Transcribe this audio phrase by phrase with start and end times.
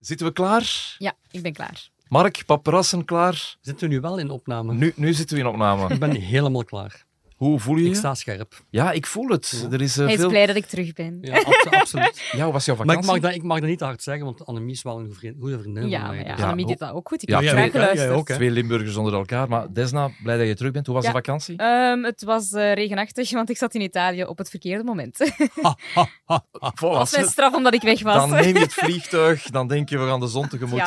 [0.00, 0.94] Zitten we klaar?
[0.98, 1.88] Ja, ik ben klaar.
[2.08, 3.56] Mark, paparazzen klaar?
[3.60, 4.72] Zitten we nu wel in opname?
[4.72, 5.94] Nu, nu zitten we in opname.
[5.94, 7.04] Ik ben helemaal klaar.
[7.40, 7.88] Hoe voel je je?
[7.88, 8.64] Ik sta scherp.
[8.70, 9.68] Ja, ik voel het.
[9.70, 10.28] Er is, eh, Hij is veel...
[10.28, 11.18] blij dat ik terug ben.
[11.20, 12.28] Ja, abso- absoluut.
[12.32, 13.14] Ja, hoe was jouw Maar vakantie?
[13.14, 15.14] ik mag, dat, ik mag dat niet te hard zeggen, want Annemie is wel een
[15.40, 17.22] goede vriendin Ja, van maar ja, Dus- Annemie deed dat ook goed.
[17.22, 18.10] Ik Ja, heb graag geluisterd.
[18.10, 18.28] ook?
[18.28, 19.48] Twee Limburgers onder elkaar.
[19.48, 20.86] Maar Desna, blij dat je terug bent.
[20.86, 21.10] Hoe was Ja.
[21.10, 21.56] de vakantie?
[21.56, 25.18] Ehm, het was eh, regenachtig, want ik zat in Italië op het verkeerde moment.
[25.62, 26.44] Ha, ha, ha.
[26.52, 28.14] Dat Voilà, was mijn straf omdat ik weg was.
[28.14, 30.80] Dan neem je het vliegtuig, dan denk je we gaan de zon tegemoet.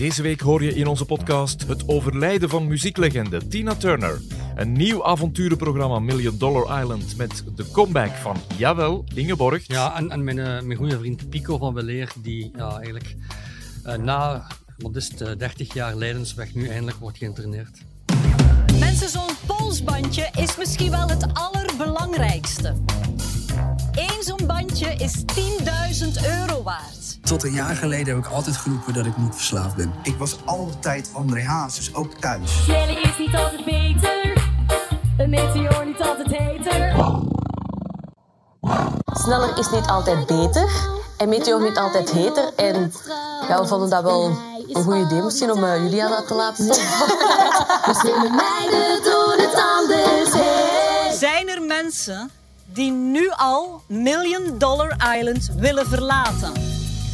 [0.00, 4.20] Deze week hoor je in onze podcast het overlijden van muzieklegende Tina Turner.
[4.54, 9.66] Een nieuw avonturenprogramma Million Dollar Island met de comeback van, jawel, Ingeborg.
[9.66, 13.16] Ja, en, en mijn, eh, mijn goede vriend Pico van Weleer, die ja, eigenlijk
[13.84, 14.46] eh, na,
[14.76, 17.78] wat is het, eh, 30 jaar lijdensweg nu eindelijk wordt geïnterneerd.
[18.78, 22.74] Mensen, zo'n polsbandje is misschien wel het allerbelangrijkste.
[23.92, 26.99] Eén zo'n bandje is 10.000 euro waard.
[27.22, 29.92] Tot een jaar geleden heb ik altijd geroepen dat ik niet verslaafd ben.
[30.02, 32.62] Ik was altijd André Hazes, ook thuis.
[32.62, 34.48] Sneller is niet altijd beter.
[35.16, 36.94] Een meteor niet altijd heter.
[39.12, 42.52] Sneller is niet altijd beter en Meteor niet altijd heter.
[42.56, 42.92] En
[43.48, 44.24] ja, we vonden dat wel
[44.68, 46.74] een goed idee misschien om uh, Julia dat te laten zien.
[48.00, 50.32] Slimme meiden doen het anders.
[50.32, 51.16] Hey.
[51.16, 52.30] Zijn er mensen
[52.64, 56.69] die nu al Million Dollar Island willen verlaten?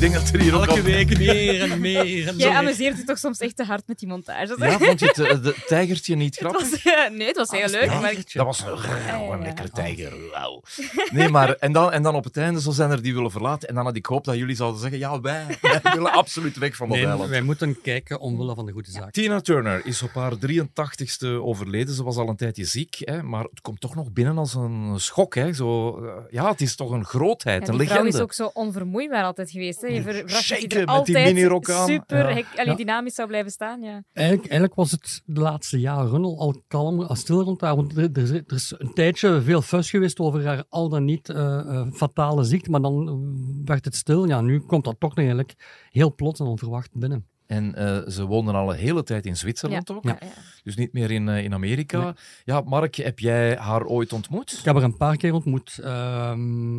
[0.00, 0.82] denk dat er hier ook Elke al...
[0.86, 4.08] week meer en meer en Jij amuseert je toch soms echt te hard met die
[4.08, 4.56] montage.
[4.58, 6.70] Ja, vond je het eh, de tijgertje niet Het grappig?
[6.70, 7.86] was, eh, nee, het was heel leuk.
[7.86, 8.66] Maar Dat was een,
[9.06, 9.38] ja, een ja.
[9.38, 10.12] lekkere tijger.
[10.32, 10.62] Wauw.
[11.10, 13.68] Nee, maar en dan, en dan op het einde zo zijn er die willen verlaten.
[13.68, 16.76] En dan had ik gehoopt dat jullie zouden zeggen: ja, wij, wij willen absoluut weg
[16.76, 17.30] van dat Nee, eiland.
[17.30, 19.10] wij moeten kijken omwille van de goede zaak.
[19.10, 21.94] Tina Turner is op haar 83ste overleden.
[21.94, 24.92] Ze was al een tijdje ziek, hè, maar het komt toch nog binnen als een
[24.96, 25.34] schok.
[25.34, 25.52] Hè.
[25.52, 28.08] Zo, eh, ja, het is toch een grootheid, Ja, een legende.
[28.08, 29.80] is ook zo onvermoeibaar altijd geweest.
[29.80, 29.88] Hè.
[29.94, 31.86] Je verwacht dat shaken hij er met die altijd minirok aan.
[31.86, 32.42] super Ja.
[32.56, 33.82] allee, dynamisch zou blijven staan.
[33.82, 34.02] Ja.
[34.12, 37.76] Eigenlijk, eigenlijk was het de laatste jaren al, al kalm, al stil rond haar.
[37.76, 41.04] Want er, er, is- er is een tijdje veel fuss geweest over haar al dan
[41.04, 42.70] niet eh, eh, fatale ziekte.
[42.70, 43.22] Maar dan
[43.64, 44.26] werd het stil.
[44.26, 45.54] Ja, nu komt dat toch nog eigenlijk
[45.90, 47.24] heel plots en onverwacht binnen.
[47.46, 50.04] En eh, ze woonden al een hele tijd in Zwitserland ook.
[50.04, 50.18] Ja.
[50.62, 52.14] Dus niet meer in, in Amerika.
[52.44, 54.52] Ja, Mark, heb jij haar ooit ontmoet?
[54.58, 55.78] Ik heb haar een paar keer ontmoet.
[55.82, 56.78] Ehm,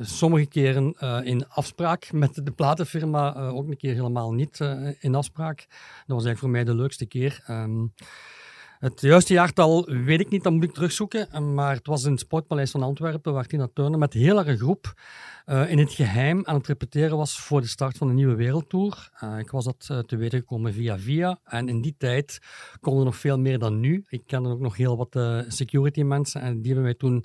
[0.00, 4.88] sommige keren eh, in afspraak met de platenfirma, eh, ook een keer helemaal niet eh,
[4.98, 5.56] in afspraak.
[5.66, 7.42] Dat was eigenlijk voor mij de leukste keer.
[7.46, 7.86] Ehm,
[8.78, 11.54] het juiste jaartal weet ik niet, dat moet ik terugzoeken.
[11.54, 14.94] Maar het was in het Sportpaleis van Antwerpen, waar Tina Turner met heel haar groep
[15.46, 19.10] eh, in het geheim aan het repeteren was voor de start van de nieuwe wereldtour.
[19.20, 21.38] Eh, ik was dat eh, te weten gekomen via via.
[21.44, 22.38] En in die tijd
[22.80, 24.04] konden nog veel meer dan nu.
[24.08, 27.24] Ik kende ook nog heel wat security mensen en die hebben mij toen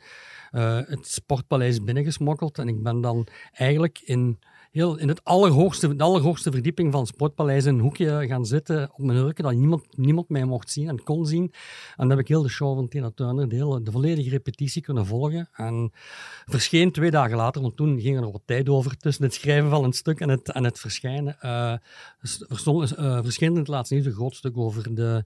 [0.88, 2.58] het Sportpaleis binnengesmokkeld.
[2.58, 4.40] En ik ben dan eigenlijk in,
[4.72, 8.90] heel, in het allerhoogste, de allerhoogste verdieping van het Sportpaleis in een hoekje gaan zitten
[8.94, 11.44] op mijn hurken, dat niemand, niemand mij mocht zien en kon zien.
[11.44, 11.52] En
[11.98, 15.06] dan heb ik heel de show van Tina Turner, de, hele, de volledige repetitie kunnen
[15.06, 15.50] volgen.
[15.54, 15.92] En
[16.46, 19.70] verscheen twee dagen later, want toen ging er nog wat tijd over tussen het schrijven
[19.70, 21.40] van een stuk en het, en het verschijnen.
[22.96, 25.24] eh, verscheen in het laatste nieuws een groot stuk over de,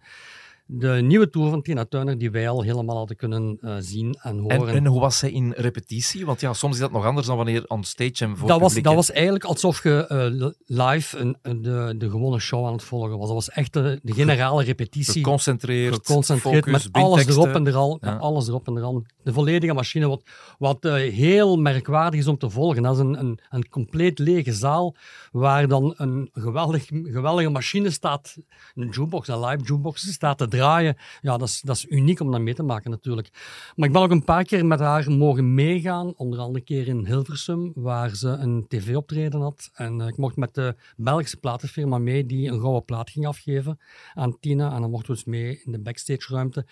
[0.68, 4.38] de nieuwe tour van Tina Turner, die wij al helemaal hadden kunnen eh, zien en
[4.38, 4.68] horen.
[4.68, 6.26] En, en hoe was zij in repetitie?
[6.26, 8.68] Want ja, soms is dat nog anders dan wanneer on stage en voor dat was,
[8.68, 10.50] publiek, dat was eigenlijk alsof je eh,
[10.88, 13.26] live een, een- de, de gewone show aan het volgen was.
[13.26, 15.14] Dat was echt de, de generale repetitie.
[15.14, 17.98] geconcentreerd, geconcentreerd focus, met alles erop en eraan.
[18.02, 18.12] Ja.
[18.14, 19.06] Met alles erop en eraan.
[19.24, 20.22] De volledige machine, wat,
[20.58, 22.84] wat eh, heel merkwaardig is om te volgen.
[22.84, 24.96] Dat is een, een, een compleet lege zaal
[25.32, 28.38] waar dan een geweldig, geweldige machine staat,
[28.76, 30.98] een jukebox, een live jukebox, staat te draaien.
[31.22, 33.30] Ja, dat is, dat is uniek om dat mee te maken natuurlijk.
[33.76, 37.06] Maar ik ben ook een paar keer met haar mogen meegaan, onder andere keer in
[37.06, 39.70] Hilversum, waar ze een tv-optreden had.
[39.74, 43.80] En eh, ik mocht met de Belgische platenfirma mee, die een gouden plaat ging afgeven
[44.14, 44.74] aan Tina.
[44.74, 46.66] En dan mochten we dus mee in de backstage-ruimte.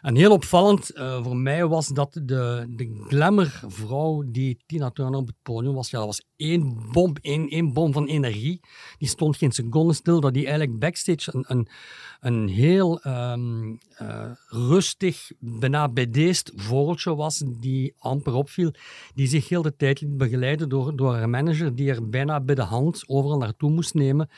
[0.00, 5.26] En heel opvallend eh, voor mij was dat de, de glamour-vrouw die Tina Turner op
[5.26, 8.60] het podium was, ja, dat was één bom, één, één bom van energie.
[8.98, 11.68] Die stond geen seconde stil, dat die eigenlijk backstage een, een,
[12.20, 18.72] een heel ehm, eh, rustig, bijna bedeesd vogeltje was, die amper opviel,
[19.14, 22.54] die zich heel de tijd liet begeleiden door, door haar manager, die er bijna bij
[22.54, 24.28] de hand overal naartoe moest nemen,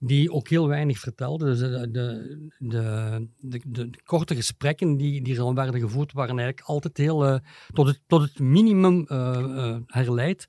[0.00, 1.44] die ook heel weinig vertelde.
[1.44, 6.38] Dus de, de, de, de, de korte gesprekken die, die er dan werden gevoerd, waren
[6.38, 7.38] eigenlijk altijd heel, eh,
[7.72, 10.46] tot, het, tot het minimum eh, eh, herleid.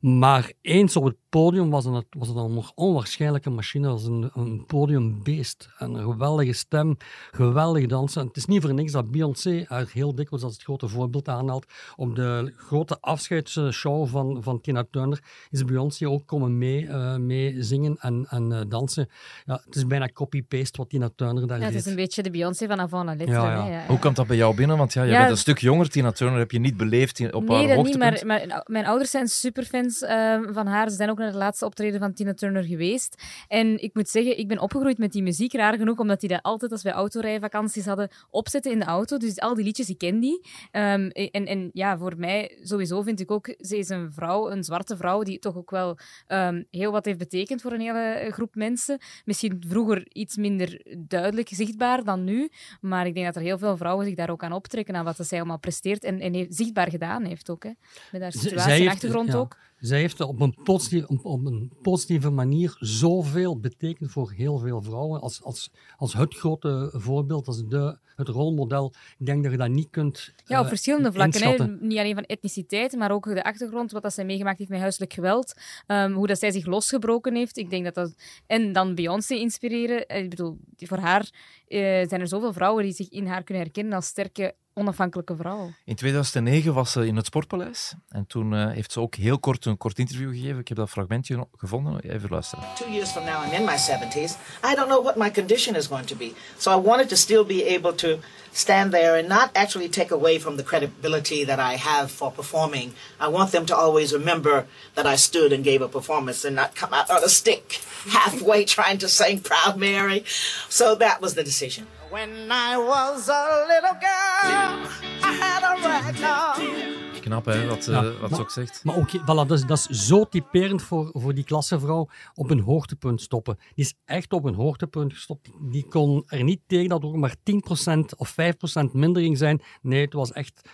[0.00, 3.88] Maar eens op het podium was het, was het een nog onwaarschijnlijke machine.
[3.88, 5.68] was een, een podiumbeest.
[5.78, 6.96] Een geweldige stem,
[7.30, 8.26] geweldig dansen.
[8.26, 11.66] Het is niet voor niks dat Beyoncé haar heel dikwijls als het grote voorbeeld aanhaalt.
[11.96, 17.62] Op de grote afscheidsshow van, van Tina Turner is Beyoncé ook komen mee, uh, mee
[17.62, 19.08] zingen en, en uh, dansen.
[19.44, 21.74] Ja, het is bijna copy-paste wat Tina Turner daar ja, deed.
[21.74, 23.34] Het is een beetje de Beyoncé van avant la lettre.
[23.34, 23.84] Ja.
[23.86, 24.76] Hoe komt dat bij jou binnen?
[24.76, 25.18] Want ja, je Ja.
[25.18, 25.88] bent een stuk jonger.
[25.88, 28.24] Tina Turner heb je niet beleefd op nee, haar dat niet, hoogtepunt.
[28.24, 30.90] maar, maar mijn ouders zijn superfans eh, van haar.
[30.90, 33.22] Ze zijn ook naar de laatste optreden van Tina Turner geweest.
[33.48, 36.42] En ik moet zeggen, ik ben opgegroeid met die muziek, raar genoeg, omdat die dat
[36.42, 39.16] altijd als wij autorijvakanties hadden opzetten in de auto.
[39.16, 40.46] Dus al die liedjes, ik ken die.
[40.70, 44.64] Ehm, en, en ja, voor mij sowieso vind ik ook, ze is een vrouw, een
[44.64, 48.54] zwarte vrouw, die toch ook wel ehm, heel wat heeft betekend voor een hele groep
[48.54, 48.98] mensen.
[49.24, 52.50] Misschien vroeger iets minder duidelijk zichtbaar dan nu.
[52.80, 55.16] Maar ik denk dat er heel veel vrouwen zich daar ook aan optrekken, aan wat
[55.20, 57.64] zij allemaal presteert en, en heeft, zichtbaar gedaan heeft ook.
[57.64, 57.70] Hè.
[58.12, 59.38] Met haar situatie en achtergrond ja.
[59.38, 59.56] ook.
[59.86, 64.82] Zij heeft op een, positieve, op, op een positieve manier zoveel betekend voor heel veel
[64.82, 65.20] vrouwen.
[65.20, 68.92] Als, als, als het grote voorbeeld, als de, het rolmodel.
[69.18, 70.32] Ik denk dat je dat niet kunt.
[70.44, 71.42] Ja, op eh, verschillende vlakken.
[71.42, 71.86] Hè.
[71.86, 75.12] Niet alleen van etniciteit, maar ook de achtergrond, wat dat zij meegemaakt heeft met huiselijk
[75.12, 75.54] geweld.
[75.86, 77.56] ehm, hoe dat zij zich losgebroken heeft.
[77.56, 78.14] Ik denk dat dat...
[78.46, 80.06] En dan Beyoncé inspireren.
[80.06, 81.30] Eh, Ik bedoel, voor haar
[81.68, 85.70] eh, zijn er zoveel vrouwen die zich in haar kunnen herkennen als sterke, onafhankelijke vrouw.
[85.84, 87.94] In 2009 was ze in het Sportpaleis.
[88.08, 90.58] En toen eh, heeft ze ook heel kort een kort interview gegeven.
[90.58, 92.00] Ik heb dat fragmentje gevonden.
[92.00, 92.64] Even luisteren.
[92.74, 94.32] Two years from now, I'm in my 70s.
[94.72, 96.32] I don't know what my condition is going to be.
[96.56, 98.18] So I wanted to still be able to
[98.56, 102.94] stand there and not actually take away from the credibility that I have for performing.
[103.20, 106.74] I want them to always remember that I stood and gave a performance and not
[106.74, 107.72] come out on a stick
[108.08, 110.24] halfway trying to sing Proud Mary.
[110.70, 111.86] So that was the decision.
[112.10, 114.86] When I was a little girl,
[115.22, 117.20] I had a rag doll.
[117.20, 118.84] Knap, hè, wat, eh, wat maar- ze ook zegt.
[118.84, 122.60] Maar ook, voilà, dat, is, dat is zo typerend voor, voor die klassevrouw op een
[122.60, 123.56] hoogtepunt stoppen.
[123.74, 125.48] Die is echt op een hoogtepunt gestopt.
[125.60, 129.62] Die kon er niet tegen dat er ook maar 10% of 5% mindering zijn.
[129.82, 130.68] Nee, het was echt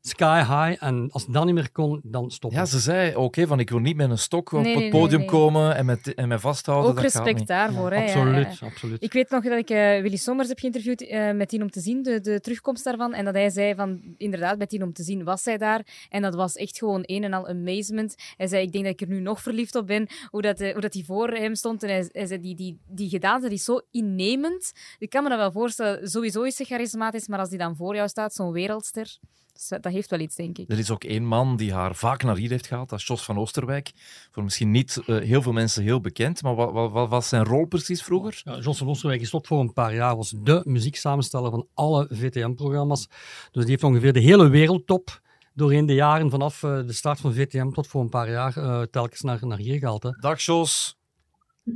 [0.00, 0.84] sky high.
[0.84, 2.58] En als het dan niet meer kon, dan stoppen.
[2.58, 4.90] Ja, ze zei ook hè, van ik wil niet met een stok op Nee, het
[4.90, 5.38] podium nee, nee.
[5.38, 6.90] komen en met, en met vasthouden.
[6.90, 7.90] Ook dat respect daarvoor.
[7.92, 8.02] hè.
[8.02, 8.66] Absoluut, ja.
[8.66, 9.02] absoluut.
[9.02, 11.80] Ik weet nog dat ik eh, Willy Sommers heb geïnterviewd eh, met Tien om te
[11.80, 13.14] zien, de, de terugkomst daarvan.
[13.14, 15.86] En dat hij zei van, inderdaad, bij Tien om te zien was zij daar.
[16.08, 18.14] En dat was echt gewoon een en al amazement.
[18.36, 20.72] Hij zei, ik denk dat ik er nu nog verliefd op ben, hoe dat, eh,
[20.72, 21.82] hoe dat hij voor hem stond.
[21.82, 24.72] En hij, hij zei, die, die, die gedaante die is zo innemend.
[24.98, 27.94] Ik kan me dat wel voorstellen, sowieso is ze charismatisch, maar als die dan voor
[27.94, 29.18] jou staat, zo'n wereldster,
[29.68, 30.70] dat, heeft wel iets, denk ik.
[30.70, 33.24] Er is ook één man die haar vaak naar hier heeft gehaald, dat is Jos
[33.24, 33.92] van Oosterwijk.
[34.30, 37.44] Voor misschien niet eh, heel veel mensen heel bekend, maar wat, wat, wat was zijn
[37.44, 38.40] rol precies vroeger?
[38.44, 42.08] Ja, Jos van Oosterwijk is tot voor een paar jaar was de muzieksamensteller van alle
[42.10, 43.06] VTM-programma's.
[43.50, 45.20] Dus die heeft ongeveer de hele wereldtop
[45.54, 48.82] doorheen de jaren vanaf eh, de start van VTM tot voor een paar jaar eh,
[48.82, 50.02] telkens naar, naar hier gehaald.
[50.02, 50.10] Hè.
[50.10, 50.99] Dag Jos.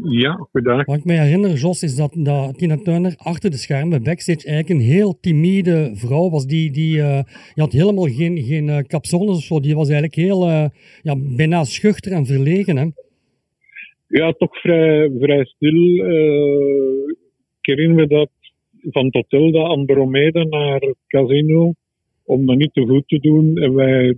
[0.02, 0.86] Ja, goedendag.
[0.86, 4.68] Wat ik me herinner, Jos, is dat, dat Tina Turner achter de schermen, backstage, eigenlijk
[4.68, 6.46] een heel timide vrouw was.
[6.46, 9.60] Die, die, eh, die had helemaal geen, geen eh, capsones of zo.
[9.60, 10.66] Die was eigenlijk heel, eh,
[11.02, 12.76] ja, bijna schuchter en verlegen.
[12.76, 12.86] Hè.
[14.08, 15.94] Ja, toch vrij, vrij stil.
[17.60, 18.30] ik herinner me dat
[18.90, 21.72] van dat Andromeda naar het casino,
[22.24, 24.14] om dat niet te goed te doen, en wij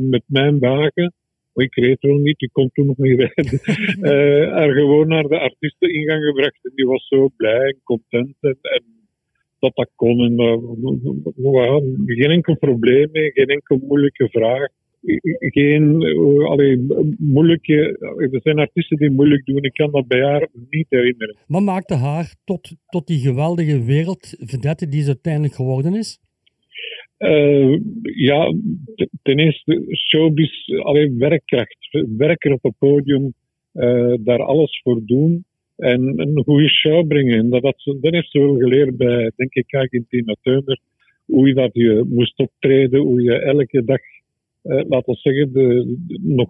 [0.00, 1.12] met mijn wagen,
[1.54, 3.60] ik reed wel niet, ik kon toen nog niet rijden,
[4.52, 6.58] er gewoon naar de artiesteningang gebracht.
[6.62, 8.56] En die was zo blij en content en,
[9.58, 10.20] dat dat kon.
[10.20, 10.38] En,
[11.42, 14.68] hadden geen enkel probleem mee, geen enkel moeilijke vraag.
[15.38, 16.02] Geen
[16.46, 16.86] allee,
[17.18, 17.98] moeilijke.
[18.32, 19.62] Er zijn artiesten die moeilijk doen.
[19.62, 21.36] Ik kan dat bij haar niet herinneren.
[21.46, 26.20] Wat maakte haar tot, tot die geweldige wereldvedette die ze uiteindelijk geworden is?
[27.18, 28.52] Eh, ja,
[29.22, 31.88] ten eerste showbiz, alleen werkkracht.
[32.16, 33.34] Werken op het podium,
[33.72, 35.44] eh, daar alles voor doen
[35.76, 37.38] en een goede show brengen.
[37.38, 40.80] En dat, dat, dat heeft ze wel geleerd bij, denk ik, Argentina Turner.
[41.24, 44.00] Hoe je dat je moest optreden, hoe je elke dag,
[44.62, 46.48] eh, laten we zeggen, de- nog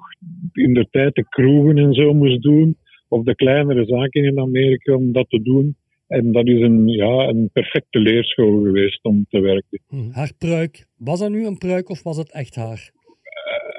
[0.52, 2.76] in de tijd de kroegen en zo moest doen.
[3.08, 5.76] Of de kleinere zaken in Amerika om dat te doen.
[6.08, 9.80] En dat is een, ja, een perfecte leerschool geweest om te werken.
[10.10, 12.90] Haar pruik, was dat nu een pruik of was het echt haar?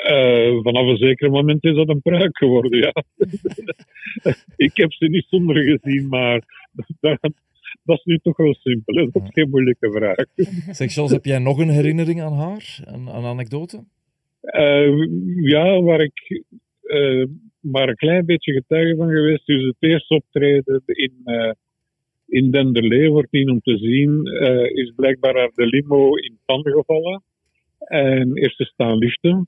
[0.03, 3.03] Eh, vanaf een zeker moment is dat een pruik geworden, ja.
[4.67, 6.41] ik heb ze niet zonder gezien, maar
[6.99, 7.19] dat,
[7.83, 9.09] dat is nu toch wel simpel.
[9.11, 10.17] Dat is geen moeilijke vraag.
[10.75, 12.79] Zeg Jos, heb jij nog een herinnering aan haar?
[12.85, 13.83] Een, een anekdote?
[14.41, 14.91] Eh,
[15.41, 16.43] ja, waar ik
[16.81, 17.25] eh,
[17.59, 21.51] maar een klein beetje getuige van geweest is het eerste optreden in, eh
[22.29, 27.23] in Denderlee, wordt hier om te zien, eh, is blijkbaar de limo in pan gevallen.
[27.79, 29.47] En eerst staan liften.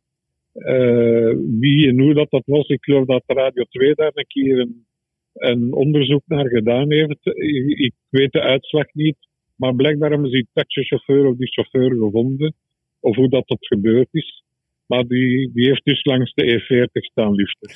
[0.54, 2.68] eh, wie en hoe dat, dat was.
[2.68, 4.68] Ik geloof dat Radio 2 daar een keer
[5.34, 7.20] een, onderzoek naar gedaan heeft.
[7.24, 9.18] Ik, ik weet de uitslag niet,
[9.56, 12.54] maar blijkbaar hebben ze die taxichauffeur of die chauffeur gevonden,
[13.00, 14.44] of hoe dat, dat gebeurd is.
[14.92, 17.72] Maar die, die heeft dus langs de E40 staan liften.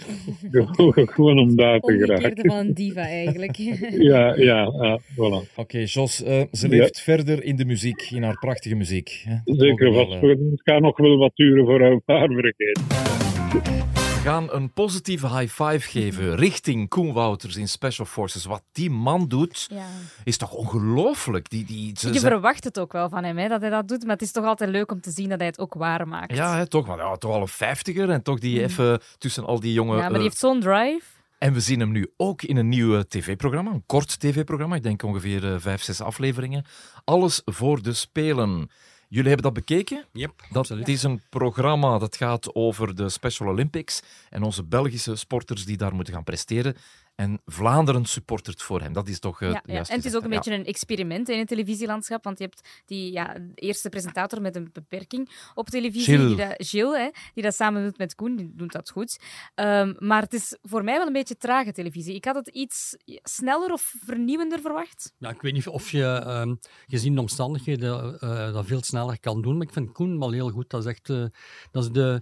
[1.14, 2.46] Gewoon om daar te geraken.
[2.46, 3.56] van een diva eigenlijk.
[4.12, 5.54] Ja, ja, ja voilà.
[5.56, 6.76] Oké, Jos, eh, ze Ja.
[6.78, 9.24] leeft verder in de muziek, in haar prachtige muziek.
[9.28, 9.36] Hè?
[9.44, 10.20] Zeker mogen we wat.
[10.22, 14.05] wel, eh, Het gaat nog wel wat duren voor een paar vergeten.
[14.26, 18.46] Gaan een positieve high five geven richting Koen Wouters in Special Forces.
[18.46, 19.86] Wat die man doet, Ja.
[20.24, 21.50] is toch ongelooflijk.
[21.50, 24.02] Die, die, ze- Je verwacht het ook wel van hem, hè, dat hij dat doet.
[24.04, 26.36] Maar het is toch altijd leuk om te zien dat hij het ook waar maakt.
[26.36, 29.60] ja, hè, toch, wel, ja, toch al een vijftiger en toch die even tussen al
[29.60, 29.92] die jonge...
[29.92, 31.02] Ja, maar eh, die heeft zo'n drive.
[31.38, 34.76] En we zien hem nu ook in een nieuw tv-programma, een kort tv-programma.
[34.76, 36.66] Ik denk ongeveer eh, vijf, zes afleveringen.
[37.04, 38.70] Alles voor de Spelen.
[39.10, 40.06] Jullie hebben dat bekeken?
[40.12, 40.88] Yep, Dat absoluut.
[40.88, 45.96] is een programma dat gaat over de Special Olympics en onze Belgische sporters die daar
[45.96, 46.76] moeten gaan presteren.
[47.16, 48.94] En Vlaanderen supportert voor hem.
[48.94, 49.88] Dat is toch uh, Ja, ja.
[49.88, 53.12] En het is ook een beetje een experiment in het televisielandschap, want je hebt die
[53.12, 56.36] ja, eerste presentator met een beperking op televisie, Gilles.
[56.36, 59.20] die dat, Gilles, hè, die dat samen doet met Koen, die doet dat goed.
[59.56, 62.16] Ehm, maar het is voor mij wel een beetje trage televisie.
[62.16, 65.14] Ik had het iets sneller of vernieuwender verwacht.
[65.18, 66.56] Ja, ik weet niet of je, ehm,
[66.88, 69.58] gezien de omstandigheden, eh, dat veel sneller kan doen.
[69.58, 70.70] Maar ik vind Koen wel heel goed.
[70.70, 71.26] Dat is echt eh,
[71.72, 72.22] dat is de,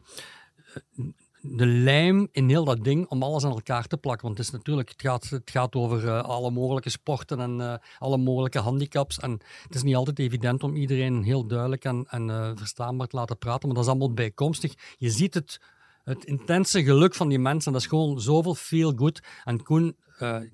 [1.46, 4.26] de lijm in heel dat ding om alles aan elkaar te plakken.
[4.26, 7.76] Want het, is natuurlijk, het, gaat, het gaat over eh, alle mogelijke sporten en eh,
[8.00, 9.20] alle mogelijke handicaps.
[9.20, 9.32] En
[9.64, 13.38] het is niet altijd evident om iedereen heel duidelijk en, en eh, verstaanbaar te laten
[13.38, 13.68] praten.
[13.68, 14.74] Maar dat is allemaal bijkomstig.
[14.98, 15.62] Je ziet het,
[16.04, 17.72] het intense geluk van die mensen.
[17.72, 19.22] Dat is gewoon zoveel feel good.
[19.44, 19.98] En Koen,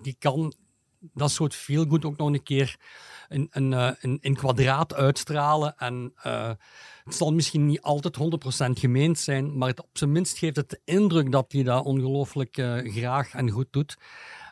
[0.01, 0.53] die kan
[0.99, 2.77] dat soort feel good ook nog een keer
[3.27, 5.77] in, in, in, in kwadraat uitstralen.
[5.77, 6.13] En
[7.09, 10.69] het zal misschien niet altijd 100% gemeend zijn, maar het, op zijn minst geeft het
[10.69, 13.97] de indruk dat hij dat ongelooflijk eh, graag en goed doet.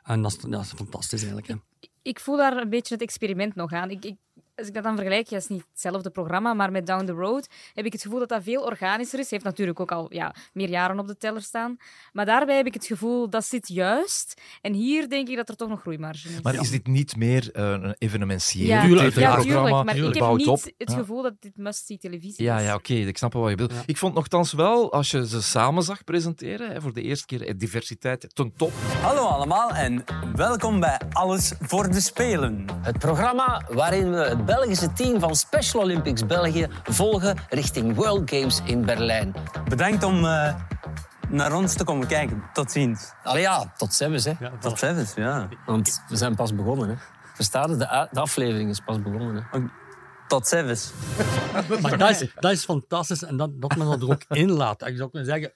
[0.03, 1.47] En dat is, is fantastisch eigenlijk.
[1.47, 1.55] Hè.
[2.01, 3.89] Ik voel daar een beetje het experiment nog aan.
[3.89, 4.15] Ik,
[4.57, 7.47] als ik dat dan vergelijk, ja, is niet hetzelfde programma, maar met Down the Road
[7.73, 9.29] heb ik het gevoel dat dat veel organischer is.
[9.29, 11.77] Hij heeft natuurlijk ook al ja, meer jaren op de teller staan.
[12.13, 14.41] Maar daarbij heb ik het gevoel, dat zit juist.
[14.61, 16.41] En hier denk ik dat er toch nog groeimarge is.
[16.41, 19.83] Maar is dit niet meer eh, een evenementieel ja, Tuurlijk, ja, tuurlijk.
[19.85, 20.63] Maar ik heb niet op?
[20.77, 20.95] het Ja.
[20.97, 22.63] gevoel dat dit must-see televisie Ja, is.
[22.65, 23.83] ja oké, ik snap wel wat je bedoelt.
[23.85, 27.47] Ik vond nogthans wel, als je ze samen zag presenteren, hè, voor de eerste keer,
[27.47, 28.71] eh, diversiteit ten top.
[29.01, 30.03] Hallo allemaal en
[30.35, 32.65] welkom bij Alles voor de Spelen.
[32.81, 38.61] Het programma waarin we het Belgische team van Special Olympics België volgen richting World Games
[38.63, 39.35] in Berlijn.
[39.69, 40.55] Bedankt om eh,
[41.29, 42.43] naar ons te komen kijken.
[42.53, 43.11] Tot ziens.
[43.23, 44.33] Allee ja, tot ziens, hè.
[44.59, 45.47] Tot ziens, ja.
[45.65, 46.95] Want we zijn pas begonnen, hè.
[47.33, 47.79] Verstaat het?
[47.79, 49.59] De, de aflevering is pas begonnen, hè.
[50.27, 50.91] Tot ziens.
[51.81, 54.87] Maar dat is, dat is fantastisch en dat, dat men dat er ook in laat.
[54.87, 55.51] Ik zou kunnen zeggen...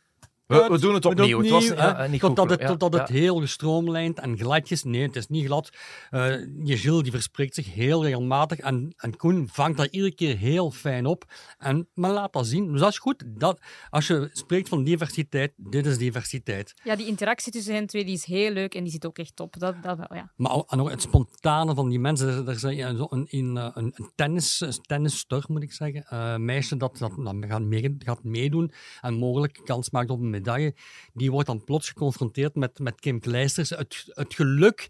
[0.51, 1.39] We- we doen het opnieuw.
[1.41, 3.13] Het was, ja, niet totdat goed, het, ja, totdat het ja.
[3.15, 4.83] heel gestroomlijnd en gladjes.
[4.83, 5.69] Nee, het is niet glad.
[6.09, 6.29] Eh
[6.63, 10.71] je Gilles die verspreekt zich heel regelmatig en, en Koen vangt dat iedere keer heel
[10.71, 11.23] fijn op.
[11.57, 12.71] En men laat dat zien.
[12.71, 13.23] Dus dat is goed.
[13.27, 16.73] Dat, als je spreekt van diversiteit, dit is diversiteit.
[16.83, 19.35] Ja, die interactie tussen hen twee die is heel leuk en die zit ook echt
[19.35, 19.59] top.
[19.59, 20.31] Dat, dat wel, ja.
[20.35, 22.47] Maar ook- en ook het spontane van die mensen.
[22.47, 26.03] Er, is een, zo een, een, een, een tennis, een tennisster, moet ik zeggen.
[26.09, 30.29] Eh, meisje dat, dat, dat gaat, mee, gaat meedoen en mogelijk kans maakt op een
[30.41, 30.75] medaille.
[31.13, 33.69] Die wordt dan plots geconfronteerd met, met Kim Kleisters.
[33.69, 34.89] Het, het geluk,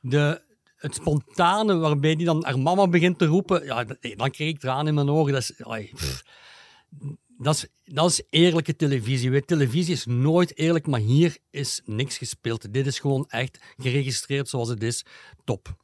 [0.00, 0.42] de,
[0.76, 3.64] het spontane waarbij die dan haar mama begint te roepen.
[3.64, 3.84] Ja,
[4.16, 5.32] dan kreeg ik tranen in mijn ogen.
[5.32, 5.90] Dat is, ai,
[7.38, 9.30] dat is, dat is eerlijke televisie.
[9.30, 12.72] Weet, televisie is nooit eerlijk, maar hier is niks gespeeld.
[12.72, 15.04] Dit is gewoon echt geregistreerd zoals het is.
[15.44, 15.76] Top.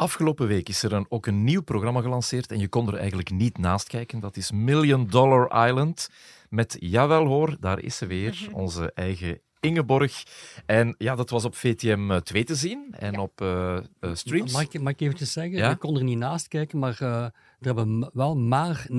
[0.00, 3.30] Afgelopen week is er een, ook een nieuw programma gelanceerd en je kon er eigenlijk
[3.30, 4.20] niet naast kijken.
[4.20, 6.08] Dat is Million Dollar Island
[6.48, 10.22] met, jawel hoor, daar is ze weer, onze eigen Ingeborg.
[10.66, 14.52] En ja, dat was op VTM 2 te zien en op eh, eh, streams.
[14.52, 15.56] Mag ik, mag ik eventjes zeggen?
[15.56, 15.70] Ja?
[15.70, 18.96] Ik kon er niet naast kijken, maar eh, er hebben wel maar 99.000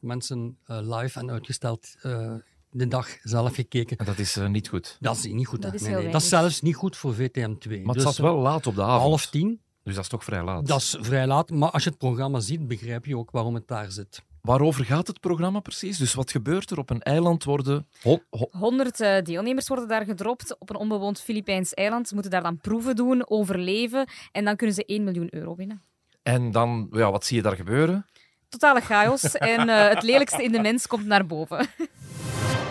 [0.00, 2.34] mensen eh, live en uitgesteld eh,
[2.70, 3.96] de dag zelf gekeken.
[3.96, 4.96] En dat is eh, niet goed.
[5.00, 5.62] Dat is niet goed.
[5.62, 5.76] Dat hè.
[5.76, 6.12] is nee, heel nee.
[6.12, 7.84] Dat is zelfs niet goed voor VTM 2.
[7.84, 9.02] Maar het zat wel laat op de avond.
[9.02, 9.60] Half tien.
[9.86, 10.66] Dus dat is toch vrij laat.
[10.66, 13.68] Dat is vrij laat, maar als je het programma ziet, begrijp je ook waarom het
[13.68, 14.22] daar zit.
[14.42, 15.98] Waarover gaat het programma precies?
[15.98, 16.78] Dus wat gebeurt er?
[16.78, 17.86] Op een eiland worden...
[18.02, 22.08] ho- ho- 100 eh, deelnemers worden daar gedropt op een onbewoond Filipijns eiland.
[22.08, 25.82] Ze moeten daar dan proeven doen, overleven en dan kunnen ze 1 miljoen euro winnen.
[26.22, 28.06] En dan, ja, wat zie je daar gebeuren?
[28.48, 29.22] Totale chaos
[29.54, 31.66] en eh, het lelijkste in de mens komt naar boven.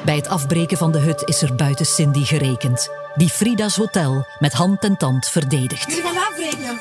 [0.06, 4.54] Bij het afbreken van de hut is er buiten Cindy gerekend, die Frida's hotel met
[4.54, 5.90] hand en tand verdedigt.
[5.96, 6.78] Jullie gaan afrekenen.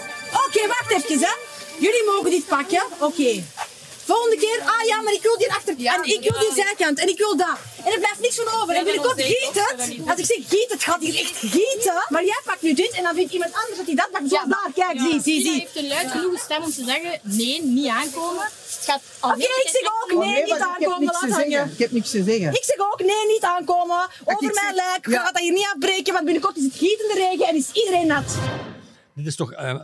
[0.57, 1.35] Oké, wacht even, hè.
[1.79, 2.83] Jullie mogen dit pakken.
[2.99, 3.43] Oké.
[4.05, 5.75] Volgende keer, ah ja, maar ik wil die achter...
[5.79, 6.99] en ik wil die zijkant.
[6.99, 7.57] En ik wil dat.
[7.85, 8.75] En er blijft niks van over.
[8.75, 10.09] En binnenkort giet het.
[10.09, 12.05] Als ik zeg giet, het gaat hier echt gieten.
[12.09, 14.29] Maar jij pakt nu dit en dan vindt iemand anders dat hij dat pakt.
[14.29, 15.61] Zo daar, kijk, zie, zie, zie.
[15.61, 18.45] heeft een luid genoeg stem om te zeggen, nee, niet aankomen.
[18.45, 21.05] Het gaat Oké, ik zeg ook nee, niet aankomen.
[21.05, 21.71] Laat hangen.
[21.73, 22.53] Ik heb niks te zeggen.
[22.53, 24.09] Ik zeg ook nee, niet aankomen.
[24.25, 25.07] Over mijn zeg- lijk.
[25.09, 25.23] Ja.
[25.23, 28.35] Gaat dat hier niet afbreken, want binnenkort is het gietende regen en is iedereen nat.
[29.15, 29.53] Dit is toch...
[29.53, 29.75] eh,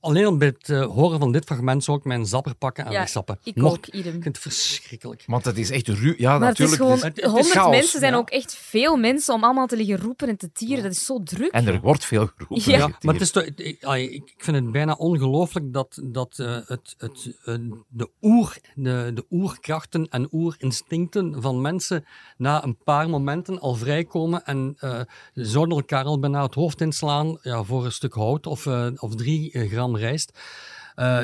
[0.00, 2.92] alleen om bij het eh, horen van dit fragment zou ik mijn zapper pakken en
[2.92, 3.38] Ja, wegsappen.
[3.42, 4.14] ik Nog- ook, idem.
[4.14, 5.24] Ik vind het verschrikkelijk.
[5.26, 6.14] Want het is echt ru...
[6.18, 6.76] Ja, Maar het is natuurlijk.
[7.00, 8.18] gewoon, het is- het is 100 chaos, mensen zijn ja.
[8.18, 10.82] ook echt veel mensen om allemaal te liggen roepen en te tieren.
[10.82, 11.52] Dat is zo druk.
[11.52, 12.70] En er wordt veel geroepen.
[12.72, 12.78] Ja.
[12.78, 16.94] Ja, maar het is toch, ik, ik vind het bijna ongelooflijk dat, dat eh, het,
[16.98, 17.54] het, eh,
[17.88, 22.04] de, oer, de, de oerkrachten en oerinstincten van mensen
[22.36, 25.00] na een paar momenten al vrijkomen en eh
[25.34, 29.14] zouden elkaar al bijna het hoofd inslaan ja, voor een stuk hout of, eh, of
[29.14, 30.38] drie eh, rijst.
[30.94, 31.20] Eh,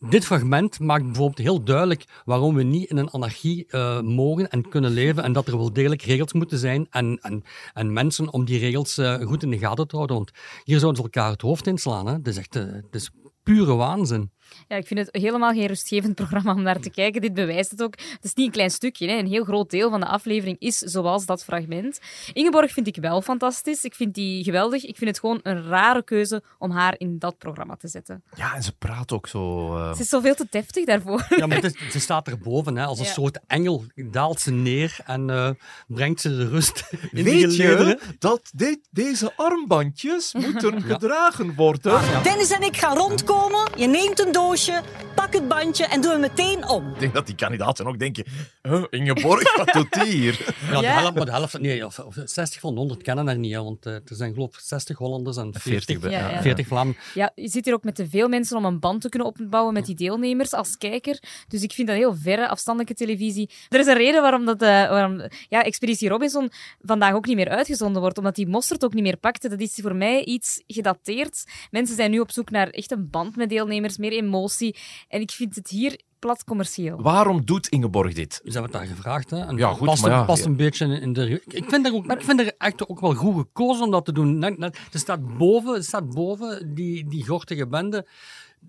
[0.00, 4.68] dit fragment maakt bijvoorbeeld heel duidelijk waarom we niet in een anarchie eh, mogen en
[4.68, 8.44] kunnen leven en dat er wel degelijk regels moeten zijn en, en, en mensen om
[8.44, 10.16] die regels eh, goed in de gaten te houden.
[10.16, 10.30] Want
[10.64, 12.06] hier zouden ze elkaar het hoofd inslaan.
[12.06, 12.12] Hè?
[12.12, 13.10] Dat is echt het is
[13.54, 14.30] pure waanzin.
[14.68, 17.20] Ja, ik vind het helemaal geen rustgevend programma om naar te kijken.
[17.20, 17.94] Dit bewijst het ook.
[17.98, 19.08] Het is niet een klein stukje.
[19.08, 19.18] Hè.
[19.18, 22.00] Een heel groot deel van de aflevering is zoals dat fragment.
[22.32, 23.84] Ingeborg vind ik wel fantastisch.
[23.84, 24.84] Ik vind die geweldig.
[24.84, 28.22] Ik vind het gewoon een rare keuze om haar in dat programma te zetten.
[28.36, 29.74] Ja, en ze praat ook zo...
[29.76, 31.26] eh, Ze is zoveel te deftig daarvoor.
[31.36, 33.10] Ja, maar is- ze staat erboven hè, als een Ja.
[33.12, 33.84] soort engel.
[33.94, 35.50] Daalt ze neer en eh,
[35.86, 42.00] brengt ze de rust in die Weet je dat dit, deze armbandjes moeten gedragen worden?
[42.22, 43.37] Dennis en ik gaan rondkomen.
[43.76, 44.82] Je neemt een doosje,
[45.14, 46.88] pak het bandje en doe hem meteen om.
[46.92, 48.24] Ik denk dat die kandidaten ook denken...
[48.62, 50.54] "Huh, Ingeborg, wat doet die hier?
[50.70, 50.98] Ja, de Ja.
[51.00, 53.62] helft, maar de helft, nee, of, of 60 van de 100 kennen haar niet, hè,
[53.62, 56.42] want eh, er zijn geloof ik 60 Hollanders en 40, 40, Ja, ja.
[56.42, 57.00] 40 Vlamingen.
[57.14, 59.74] Ja, je zit hier ook met te veel mensen om een band te kunnen opbouwen
[59.74, 61.18] met die deelnemers als kijker.
[61.48, 63.50] Dus ik vind dat heel verre, afstandelijke televisie.
[63.68, 67.48] Er is een reden waarom, dat, eh, waarom ja, Expeditie Robinson vandaag ook niet meer
[67.48, 69.48] uitgezonden wordt, omdat die mosterd ook niet meer pakte.
[69.48, 71.44] Dat is voor mij iets gedateerd.
[71.70, 74.76] Mensen zijn nu op zoek naar echt een band met deelnemers, meer emotie.
[75.08, 77.02] En ik vind het hier plat commercieel.
[77.02, 78.34] Waarom doet Ingeborg dit?
[78.34, 79.30] Ze hebben het daar gevraagd.
[79.30, 79.38] Hè?
[79.46, 80.48] En Ja, goed, past, maar ja, past ja.
[80.50, 81.42] een beetje in- de...
[81.46, 84.12] Ik vind, er ook, ik vind er echt ook wel goed gekozen om dat te
[84.12, 84.38] doen.
[84.38, 88.06] Net, net, er staat boven, staat boven die, die gortige bende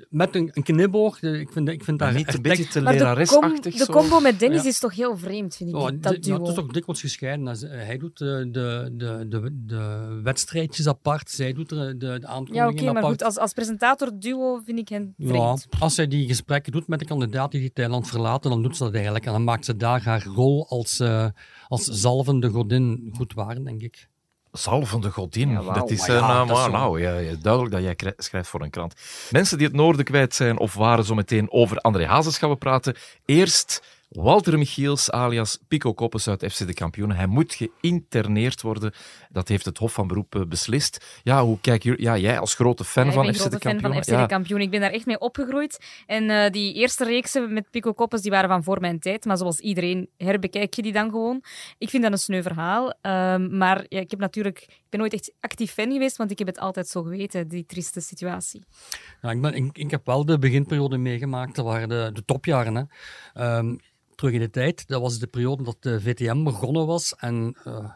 [0.09, 1.21] met een, een knipoog.
[1.21, 3.93] Ik vind, ik vind daar niet een beetje te de, com- leraresachtig de zo?
[3.93, 4.67] combo met Dennis Ja.
[4.69, 5.75] is toch heel vreemd, vind ik.
[5.75, 6.39] Ja, die- dat ja, duo.
[6.39, 7.47] het is toch dikwijls gescheiden.
[7.47, 11.95] Als, eh, Hij doet de, de, de, de, de wedstrijdjes apart, zij doet de, de,
[11.97, 13.05] de ja, aankondigingen oké, maar apart.
[13.07, 15.65] goed, als, als presentator duo vind ik hen Ja, vreemd.
[15.79, 18.93] als zij die gesprekken doet met de kandidaten die Thailand verlaten, dan doet ze dat
[18.93, 19.25] eigenlijk.
[19.25, 21.25] En dan maakt ze daar haar rol als, eh,
[21.67, 24.07] als zalvende godin goed waar, denk ik.
[24.59, 25.49] Zalvende godin.
[25.49, 25.73] Ja, wauw.
[25.73, 26.77] dat is, Maar eh, ja, nou, dat is maar zo.
[26.77, 28.93] nou, ja, ja, duidelijk dat jij schrijft voor een krant.
[29.31, 32.55] Mensen die het noorden kwijt zijn of waren, zo meteen over André Hazes gaan we
[32.55, 32.95] praten.
[33.25, 37.15] Eerst Walter Michiels, alias Pico Koppes uit FC de Kampioenen.
[37.15, 38.93] Hij moet geïnterneerd worden.
[39.29, 41.19] Dat heeft het Hof van Beroep eh, beslist.
[41.23, 43.55] Ja, hoe kijk je, ja, jij als grote fan Ja, ik van ben FC grote
[43.55, 44.03] de fan Kampioenen.
[44.03, 44.27] van FC ja.
[44.27, 44.61] de Kampioen.
[44.61, 46.03] Ik ben daar echt mee opgegroeid.
[46.05, 49.25] En eh, die eerste reeksen met Pico Koppes, die waren van voor mijn tijd.
[49.25, 51.43] Maar zoals iedereen herbekijk je die dan gewoon.
[51.77, 52.93] Ik vind dat een sneu verhaal.
[53.01, 54.57] Ehm, maar ja, ik heb natuurlijk...
[54.61, 57.65] Ik ben nooit echt actief fan geweest, want ik heb het altijd zo geweten, die
[57.65, 58.63] trieste situatie.
[59.21, 61.55] Ja, ik, ben, ik, ik heb wel de beginperiode meegemaakt.
[61.55, 62.75] Dat waren de, de topjaren.
[62.75, 62.83] Hè.
[63.33, 63.75] Ehm,
[64.19, 67.15] terug in de tijd, dat was de periode dat de VTM begonnen was.
[67.15, 67.89] En eh,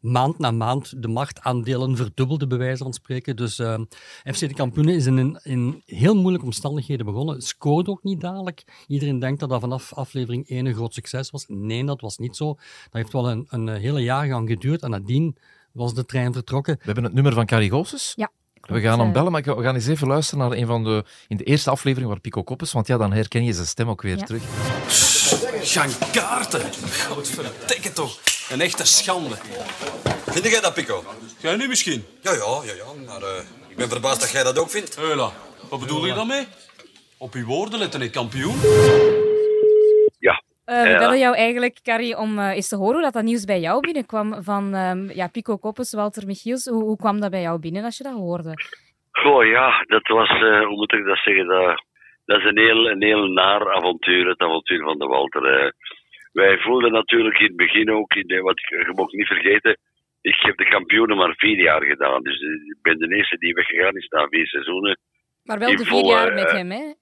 [0.00, 3.36] maand na maand de marktaandelen verdubbelden, bij wijze van spreken.
[3.36, 3.84] Dus ehm,
[4.24, 7.42] FC de Kampioenen is in, in, heel moeilijke omstandigheden begonnen.
[7.42, 8.64] Scoorde ook niet dadelijk.
[8.86, 11.44] Iedereen denkt dat dat vanaf aflevering 1 een groot succes was.
[11.48, 12.46] Nee, dat was niet zo.
[12.54, 14.82] Dat heeft wel een, een hele jaargang geduurd.
[14.82, 15.36] En nadien
[15.72, 16.76] was de trein vertrokken.
[16.78, 18.12] We hebben het nummer van Carrie Goossens.
[18.16, 18.30] Ja.
[18.60, 21.04] We gaan hem Eh, bellen, maar we gaan eens even luisteren naar een van de...
[21.28, 24.02] In de eerste aflevering waar Pico Koppes, want ja, dan herken je zijn stem ook
[24.02, 24.24] weer Ja.
[24.24, 24.42] terug.
[25.72, 26.60] Jean Kaarten.
[27.10, 28.14] Godverdikke toch.
[28.50, 29.36] Een echte schande.
[30.26, 31.02] Vind jij dat, Pico?
[31.38, 32.04] Jij nu misschien?
[32.20, 32.90] Ja, ja, ja, ja.
[33.06, 34.96] Maar eh, ik ben verbaasd dat jij dat ook vindt.
[34.96, 35.30] Heula,
[35.70, 36.46] wat bedoel je daarmee?
[37.18, 38.54] Op uw woorden letten, ik kampioen.
[40.64, 40.98] Eh, we Ja.
[40.98, 43.80] bellen jou eigenlijk, Carrie, om eh, eens te horen hoe dat, dat nieuws bij jou
[43.80, 46.64] binnenkwam van ehm, ja, Pico Koppes, Walter Michiels.
[46.64, 48.52] Hoe, hoe kwam dat bij jou binnen als je dat hoorde?
[49.12, 51.84] Goh, ja, dat was, eh, hoe moet ik dat zeggen, dat,
[52.26, 55.72] dat is een heel, een heel naar avontuur, het avontuur van de Walter.
[56.32, 59.78] wij voelden natuurlijk in het begin ook, in de, wat ik, je mag niet vergeten,
[60.32, 62.22] ik heb de kampioenen maar vier jaar gedaan.
[62.22, 64.98] Dus eh, ik ben de eerste die weggegaan is na vier seizoenen.
[65.42, 66.94] Maar wel de vier volle, jaar met eh, hem, hè?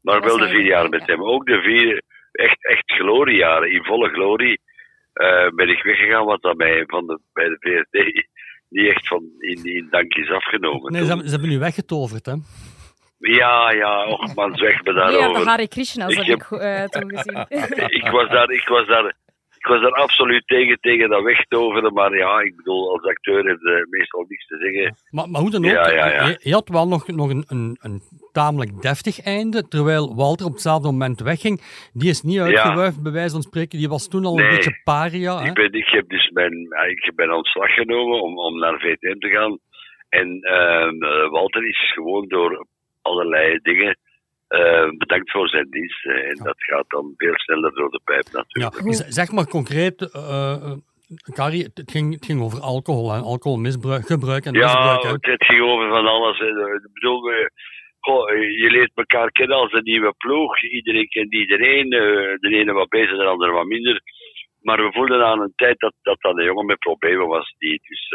[0.00, 1.22] Maar wel de vier jaar met hem.
[1.22, 2.02] Ook de vier
[2.32, 4.60] echt, echt gloriejaren, in volle glorie,
[5.12, 8.26] eh, ben ik weggegaan, wat dat mij van de, bij de VRT
[8.68, 10.92] niet echt van in, in dank is afgenomen.
[10.92, 12.34] Nee, ze hebben, ze hebben nu weggetoverd, hè?
[13.26, 15.46] Ja, ja, och man, zeg me Nee, had de daarover.
[15.46, 17.46] Hare Krishna's, Ik heb ik eh, toen gezien.
[18.00, 19.06] ik was daar, ik was daar,
[19.58, 21.92] ik was er absoluut tegen, tegen dat wegtoveren.
[21.92, 24.96] Maar ja, ik bedoel, als acteur heb je meestal niks te zeggen.
[25.10, 26.26] Maar, maar hoe dan ook, Ja, ja, ja.
[26.26, 28.00] Je, je had wel nog, nog een, een, een
[28.32, 31.60] tamelijk deftig einde, terwijl Walter op hetzelfde moment wegging.
[31.92, 33.78] Die is niet uitgewuifd, bij wijze van spreken.
[33.78, 35.38] Die was toen al een beetje paria.
[35.38, 35.48] Hè?
[35.48, 39.18] Ik, ben, ik heb dus mijn, ja, ik ben ontslag genomen om, om naar VTM
[39.18, 39.58] te gaan.
[40.08, 42.66] En ehm, eh, Walter is gewoon door
[43.04, 43.98] allerlei dingen
[44.48, 46.06] eh, bedankt voor zijn dienst.
[46.06, 48.94] eh, en dat gaat dan veel sneller door de pijp Ja, natuurlijk.
[48.94, 50.72] z- zeg maar concreet, eh,
[51.38, 55.02] Carrie, het ging, het ging over alcohol en alcoholmisbruik gebruik en Ja, misbruik.
[55.02, 55.08] hè.
[55.10, 56.38] het, het ging over van alles.
[56.40, 57.20] Ik bedoel,
[58.00, 58.28] goh,
[58.62, 60.62] je leert elkaar kennen als een nieuwe ploeg.
[60.62, 61.90] Iedereen kent iedereen.
[62.44, 64.00] de ene wat beter, de andere wat minder.
[64.60, 67.54] Maar we voelden aan een tijd dat dat, dat een jongen met problemen was.
[67.58, 68.08] Die dus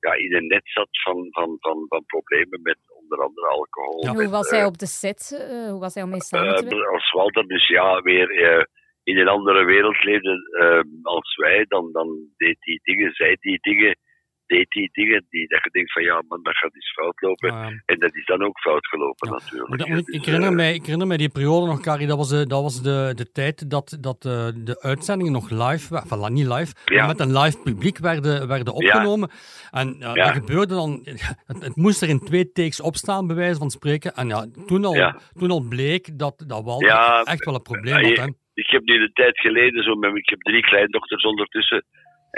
[0.00, 4.02] ja, in een net zat van, van, van, van problemen met onder andere alcohol.
[4.02, 5.48] En hoe was eh, hij op de set?
[5.50, 6.92] Eh, hoe was hij om mee samen te eh, werken?
[6.92, 8.64] als Walter dus ja, weer eh,
[9.02, 13.58] in een andere wereld leefde eh, als wij, dan, dan deed hij dingen, zei die
[13.60, 13.98] dingen,
[14.46, 17.82] deed hij dingen die dat je denkt van ja, man, dat gaat iets fout lopen.
[17.86, 19.82] En dat is dan ook fout gelopen natuurlijk.
[19.82, 22.28] Ik, Dus, ik, herinner eh, mij, ik herinner mij die periode nog, Carrie, dat was,
[22.28, 26.46] de, dat was de, de tijd dat, dat eh, de uitzendingen nog live, enfin, niet
[26.46, 26.96] live, Ja.
[26.98, 29.30] maar met een live publiek werden, werden opgenomen.
[29.70, 30.24] En ja, Ja.
[30.24, 31.00] dat gebeurde dan,
[31.50, 34.14] het, het moest er in twee takes opstaan, bij wijze van spreken.
[34.14, 38.16] En ja, toen al, toen al bleek dat, dat Walter echt wel een probleem had.
[38.16, 38.26] Hè.
[38.54, 41.84] Ik heb nu de tijd geleden, zo met, ik heb drie kleindochters ondertussen.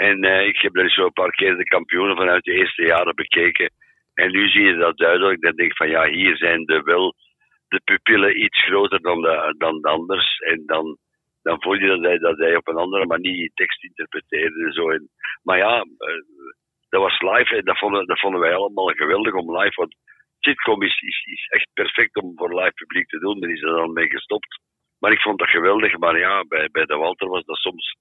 [0.07, 3.15] En eh, ik heb er zo een paar keer de kampioenen vanuit de eerste jaren
[3.15, 3.71] bekeken.
[4.13, 5.41] En nu zie je dat duidelijk.
[5.41, 7.15] Dan denk ik van ja, hier zijn de wel
[7.67, 10.37] de pupillen iets groter dan de, dan de anders.
[10.37, 10.97] En dan,
[11.41, 14.71] dan voel je dat hij, dat hij op een andere manier tekst interpreteerde.
[14.73, 14.89] Zo.
[14.89, 15.09] En,
[15.43, 16.21] maar ja, eh,
[16.89, 19.75] dat was live en dat vonden, dat wij allemaal geweldig om live.
[19.75, 19.95] Want
[20.39, 23.39] sitcom is, is, is echt perfect om voor live publiek te doen.
[23.39, 24.59] Daar is er dan mee gestopt.
[24.99, 25.97] Maar ik vond dat geweldig.
[25.97, 27.97] Maar ja, bij, bij de Walter was dat soms.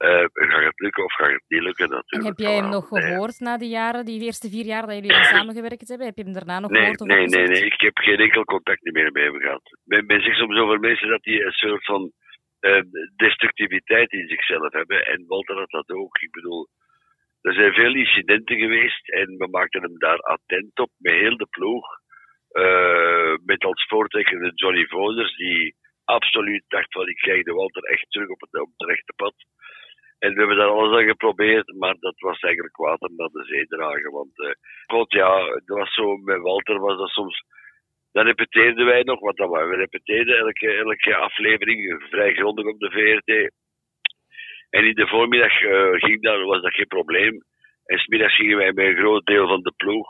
[0.00, 3.02] Eh gaat het lukken of gaat het niet lukken En heb jij hem nog nee.
[3.02, 6.06] gehoord na die jaren, die eerste vier jaar dat jullie samengewerkt hebben?
[6.06, 7.00] Heb je hem daarna nog Nee, gehoord?
[7.00, 7.64] of nee, nee, nee.
[7.64, 9.62] Ik heb geen enkel contact meer met hem gehad.
[9.84, 12.12] Men, men zegt soms over mensen dat die een soort van
[12.60, 12.82] eh,
[13.16, 15.06] destructiviteit in zichzelf hebben.
[15.06, 16.18] En Walter had dat ook.
[16.20, 16.68] Ik bedoel,
[17.40, 21.46] er zijn veel incidenten geweest en we maakten hem daar attent op met heel de
[21.50, 21.86] ploeg.
[22.50, 27.82] Eh, met als voortrekker de Johnny Voders, die absoluut dacht van ik krijg de Walter
[27.82, 29.34] echt terug op het, op het rechte pad.
[30.20, 33.66] En we hebben daar alles aan geprobeerd, maar dat was eigenlijk water naar de zee
[33.66, 34.10] dragen.
[34.10, 34.50] Want eh,
[34.86, 37.44] god ja, dat was zo, met Walter was dat soms...
[38.12, 42.90] Dan repeteerden wij nog, want dat, we repeteerden elke, elke aflevering vrij grondig op de
[42.90, 43.52] VRT.
[44.70, 47.42] En in de voormiddag eh, ging dat, was dat geen probleem.
[47.84, 50.08] En smiddags gingen wij met een groot deel van de ploeg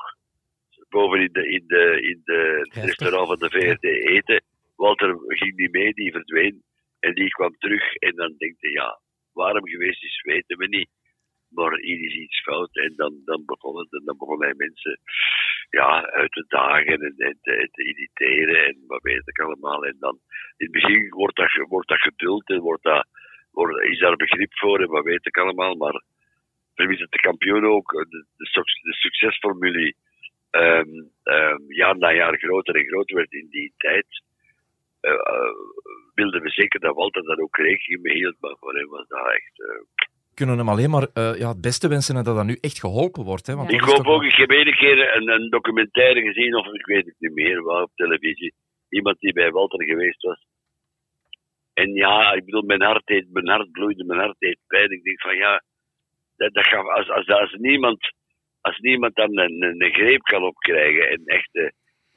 [0.88, 4.42] boven in de, in de, in de het restaurant van de VRT eten.
[4.76, 6.62] Walter ging niet mee, die verdween.
[7.00, 8.98] En die kwam terug en dan denk je, ja,
[9.44, 10.90] waarom geweest is, weten we niet.
[11.56, 12.76] Maar hier is iets fout.
[12.76, 15.00] En dan, dan, begon het, en dan begonnen hij mensen
[15.70, 19.84] ja, uit te dagen en, en te, te irriteren en wat weet ik allemaal.
[19.84, 20.18] En dan
[20.56, 23.06] in het begin wordt dat, wordt dat geduld en wordt dat,
[23.50, 25.74] wordt, is daar begrip voor en wat weet ik allemaal.
[25.74, 26.02] Maar
[26.74, 29.94] vermits de kampioen ook, de, de, suc- de succesformule
[30.50, 30.90] ehm,
[31.68, 34.06] jaar na jaar groter en groter werd in die tijd,
[36.14, 38.36] wilden we zeker dat Walter daar ook rekening mee hield.
[38.40, 39.60] Maar voor hem was dat echt...
[39.60, 42.80] eh, kunnen hem alleen maar eh, ja, het beste wensen en dat dat nu echt
[42.80, 43.46] geholpen wordt.
[43.46, 46.66] Hè, want Ik dat hoop ook, ik heb ene keer een, een documentaire gezien, of
[46.66, 48.52] ik weet het niet meer, waar op televisie.
[48.88, 50.46] Iemand die bij Walter geweest was.
[51.72, 54.90] En ja, ik bedoel, mijn hart, deed, mijn hart bloeide, mijn hart deed pijn.
[54.90, 55.62] Ik denk van ja,
[56.36, 58.12] dat, dat gaat, als, als, als, niemand,
[58.60, 61.68] als niemand dan een, een, een greep kan opkrijgen en echt, eh,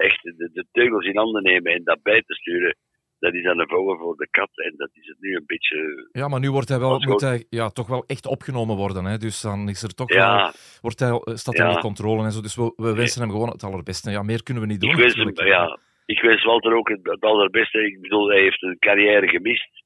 [0.08, 2.76] echt de, de teugels in handen nemen en dat bij te sturen,
[3.20, 4.50] dat is dan een vouwen voor de kat.
[4.54, 6.08] En dat is het nu een beetje...
[6.12, 9.06] Ja, maar nu wordt hij wel, moet hij ja, toch wel echt opgenomen worden.
[9.06, 9.18] Hè?
[9.18, 10.36] Dus dan is er toch Ja.
[10.36, 11.70] wel, wordt hij, eh, staat hij Ja.
[11.70, 12.42] onder controle en zo.
[12.42, 14.12] Dus we, we wensen hem gewoon het allerbeste.
[14.12, 14.90] Ja, meer kunnen we niet doen.
[14.90, 17.86] Ik wens, hem, ja, ik wens Walter ook het, het allerbeste.
[17.86, 19.84] Ik bedoel, hij heeft een carrière gemist.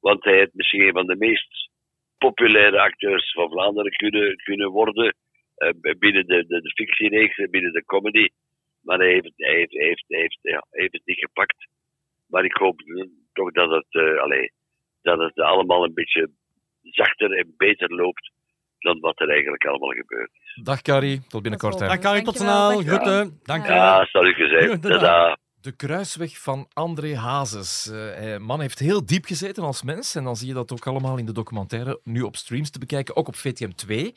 [0.00, 1.70] Want hij heeft misschien een van de meest
[2.18, 5.14] populaire acteurs van Vlaanderen kunnen, kunnen worden.
[5.54, 8.28] eh, binnen de, de, de fictiereeks, en binnen de comedy.
[8.80, 11.66] Maar hij heeft, hij heeft, heeft, heeft, ja, hij heeft het niet gepakt.
[12.26, 12.80] Maar ik hoop
[13.32, 14.52] toch dat het, eh, allee,
[15.02, 16.30] dat het allemaal een beetje
[16.82, 18.30] zachter en beter loopt
[18.78, 20.30] dan wat er eigenlijk allemaal gebeurt.
[20.62, 21.80] Dag Carrie, tot binnenkort.
[21.80, 21.86] hè.
[21.86, 22.80] Dag Carrie, tot snel.
[22.80, 23.40] Groeten.
[23.42, 23.72] Dank je.
[23.72, 24.70] Ja, zal ik gezegd.
[24.70, 25.38] Goed, tada.
[25.60, 27.88] De kruisweg van André Hazes.
[27.90, 30.14] Hij- man heeft heel diep gezeten als mens.
[30.14, 33.16] En dan zie je dat ook allemaal in de documentaire nu op streams te bekijken.
[33.16, 34.14] Ook op VTM2.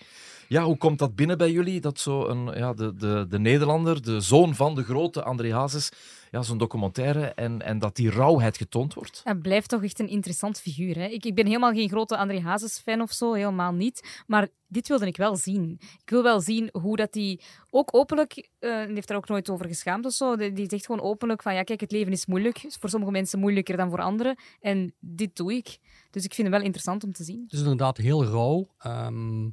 [0.48, 1.82] Ja, hoe komt dat binnen bij jullie?
[1.82, 5.90] Dat zo een, ja, de, de, de Nederlander, de zoon van de grote André Hazes,
[6.32, 9.22] ja, zo'n documentaire en, en dat die rauwheid getoond wordt?
[9.24, 10.96] Hij blijft toch echt een interessant figuur.
[10.96, 11.06] Hè?
[11.06, 14.24] Ik, ik ben helemaal geen grote André Hazes-fan of zo, helemaal niet.
[14.28, 15.80] Maar dit wilde ik wel zien.
[16.02, 17.40] Ik wil wel zien hoe dat hij
[17.70, 21.02] ook openlijk, uh, heeft er ook nooit over geschaamd of zo, die, die zegt gewoon
[21.02, 22.64] openlijk van ja, kijk, het leven is moeilijk.
[22.64, 24.36] Is voor sommige mensen moeilijker dan voor anderen.
[24.60, 25.78] En dit doe ik.
[26.12, 27.42] Dus ik vind het wel interessant om te zien.
[27.44, 28.68] Het is inderdaad heel rauw.
[28.78, 29.50] Ehm,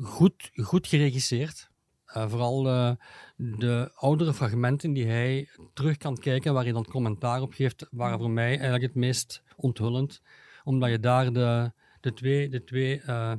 [0.00, 1.70] goed, goed geregisseerd.
[2.16, 2.90] Uh, vooral uh,
[3.36, 8.18] de oudere fragmenten die hij terug kan kijken, waar hij dan commentaar op geeft, waren
[8.18, 10.22] voor mij eigenlijk het meest onthullend.
[10.64, 13.32] Omdat je daar de, de twee, de twee, uh,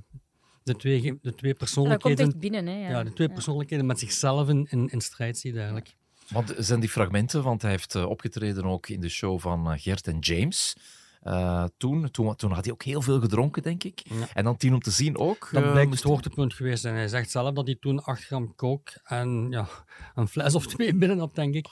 [0.63, 2.27] de twee, de twee persoonlijkheden...
[2.27, 2.89] Ja, binnen, hè, ja.
[2.89, 3.03] ja.
[3.03, 5.95] de twee persoonlijkheden met zichzelf in, in, in strijd ziet eigenlijk.
[6.29, 10.19] Want zijn die fragmenten, want hij heeft opgetreden ook in de show van Gert en
[10.19, 10.75] James...
[11.23, 14.01] Uh, toen, toen, toen had hij ook heel veel gedronken, denk ik.
[14.03, 14.27] Ja.
[14.33, 15.49] En dan tien om te zien ook.
[15.51, 16.85] Dat uh, blijkt het hoogtepunt geweest.
[16.85, 19.67] En hij zegt zelf dat hij toen 8 gram kook en ja,
[20.15, 21.67] een fles of twee binnen had, denk ik.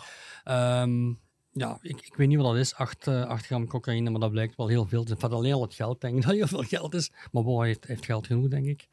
[0.46, 1.20] Um,
[1.52, 4.32] ja, ik, ik, weet niet wat dat is, 8, uh, 8 gram cocaïne, maar dat
[4.32, 5.04] blijkt wel heel veel.
[5.04, 7.12] Het alleen al het geld, denk ik dat heel veel geld is.
[7.32, 8.88] Maar bon, hij heeft, heeft geld genoeg, denk ik.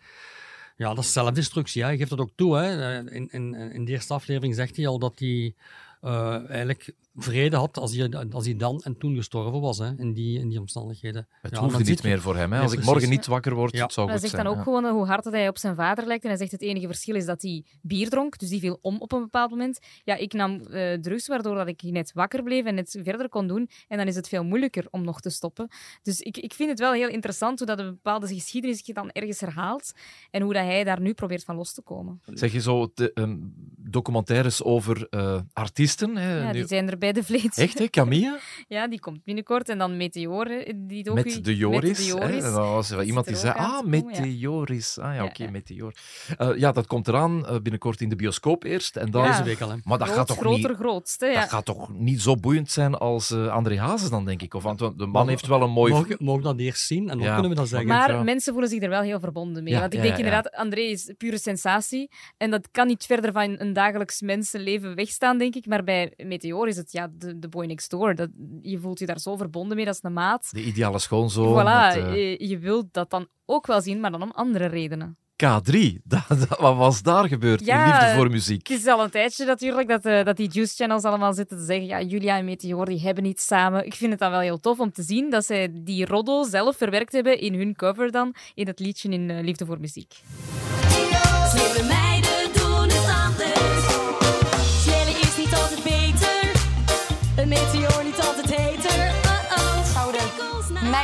[0.76, 1.82] Ja, dat is zelfdestructie.
[1.82, 1.88] Hè.
[1.88, 2.56] Hij geeft dat ook toe.
[2.56, 2.98] Hè.
[3.10, 5.54] In, in, in de eerste aflevering zegt hij al dat hij
[6.02, 10.12] uh, eigenlijk vrede had als hij, als hij dan en toen gestorven was, hè, in,
[10.12, 11.28] die, in die omstandigheden.
[11.42, 12.52] Het ja, hoeft niet meer voor hem.
[12.52, 12.60] Hè.
[12.60, 13.82] Als ik morgen niet wakker word, ja.
[13.82, 14.44] het zou hij zegt zijn.
[14.44, 16.22] dan ook gewoon hoe hard hij op zijn vader lijkt.
[16.22, 18.96] En hij zegt het enige verschil is dat hij bier dronk, dus die viel om
[18.98, 19.78] op een bepaald moment.
[20.04, 23.46] Ja, ik nam uh, drugs, waardoor dat ik net wakker bleef en net verder kon
[23.46, 23.68] doen.
[23.88, 25.68] En dan is het veel moeilijker om nog te stoppen.
[26.02, 29.10] Dus ik, ik vind het wel heel interessant hoe dat een bepaalde geschiedenis zich dan
[29.10, 29.92] ergens herhaalt
[30.30, 32.20] en hoe dat hij daar nu probeert van los te komen.
[32.24, 36.16] Zeg je zo de, um, documentaires over uh, artiesten?
[36.16, 36.42] Hè?
[36.42, 37.58] Ja, die zijn er bij de vleet.
[37.58, 37.88] Echt, hè?
[37.88, 38.38] Camilla?
[38.68, 39.68] ja, die komt binnenkort.
[39.68, 41.88] En dan Meteor, die docu, met de Joris.
[41.88, 42.44] Met de Joris.
[42.44, 42.50] Hè?
[42.50, 44.98] Dat was wel iemand die zei, ah, Meteoris.
[44.98, 45.52] Ah ja, oké, okay.
[45.52, 45.94] Meteor.
[46.38, 48.96] Uh, ja, dat komt eraan uh, binnenkort in de bioscoop eerst.
[48.96, 49.26] En dan...
[49.26, 49.76] Deze week al, hè.
[49.84, 50.78] Maar dat Groot, gaat toch groter, niet...
[50.78, 51.40] grootste, ja.
[51.40, 54.54] Dat gaat toch niet zo boeiend zijn als uh, André Hazes dan, denk ik?
[54.54, 55.92] Of, want de man heeft wel een mooi...
[55.92, 57.32] Mogen, mogen dat eerst zien en dan ja.
[57.32, 57.88] kunnen we dat zeggen.
[57.88, 58.22] Maar ja.
[58.22, 59.78] mensen voelen zich er wel heel verbonden mee.
[59.78, 62.10] want ik denk inderdaad, André is pure sensatie.
[62.36, 65.66] En dat kan niet verder van een dagelijks mensenleven wegstaan, denk ik.
[65.66, 68.14] Maar bij Meteor is het ja, de, de boy next door.
[68.14, 68.28] Dat,
[68.60, 70.48] je voelt je daar zo verbonden mee, dat is een maat.
[70.50, 71.62] De ideale schoonzoon.
[71.62, 72.14] Voilà, met, uh...
[72.14, 75.16] je, je wilt dat dan ook wel zien, maar dan om andere redenen.
[75.34, 78.68] K3, dat, dat, wat was daar gebeurd ja, in Liefde voor Muziek?
[78.68, 81.64] Het is al een tijdje natuurlijk dat, uh, dat die Juice Channels allemaal zitten te
[81.64, 83.86] zeggen ja, Julia en Meteor die hebben iets samen.
[83.86, 86.76] Ik vind het dan wel heel tof om te zien dat zij die roddel zelf
[86.76, 90.14] verwerkt hebben in hun cover dan, in het liedje in uh, Liefde voor Muziek.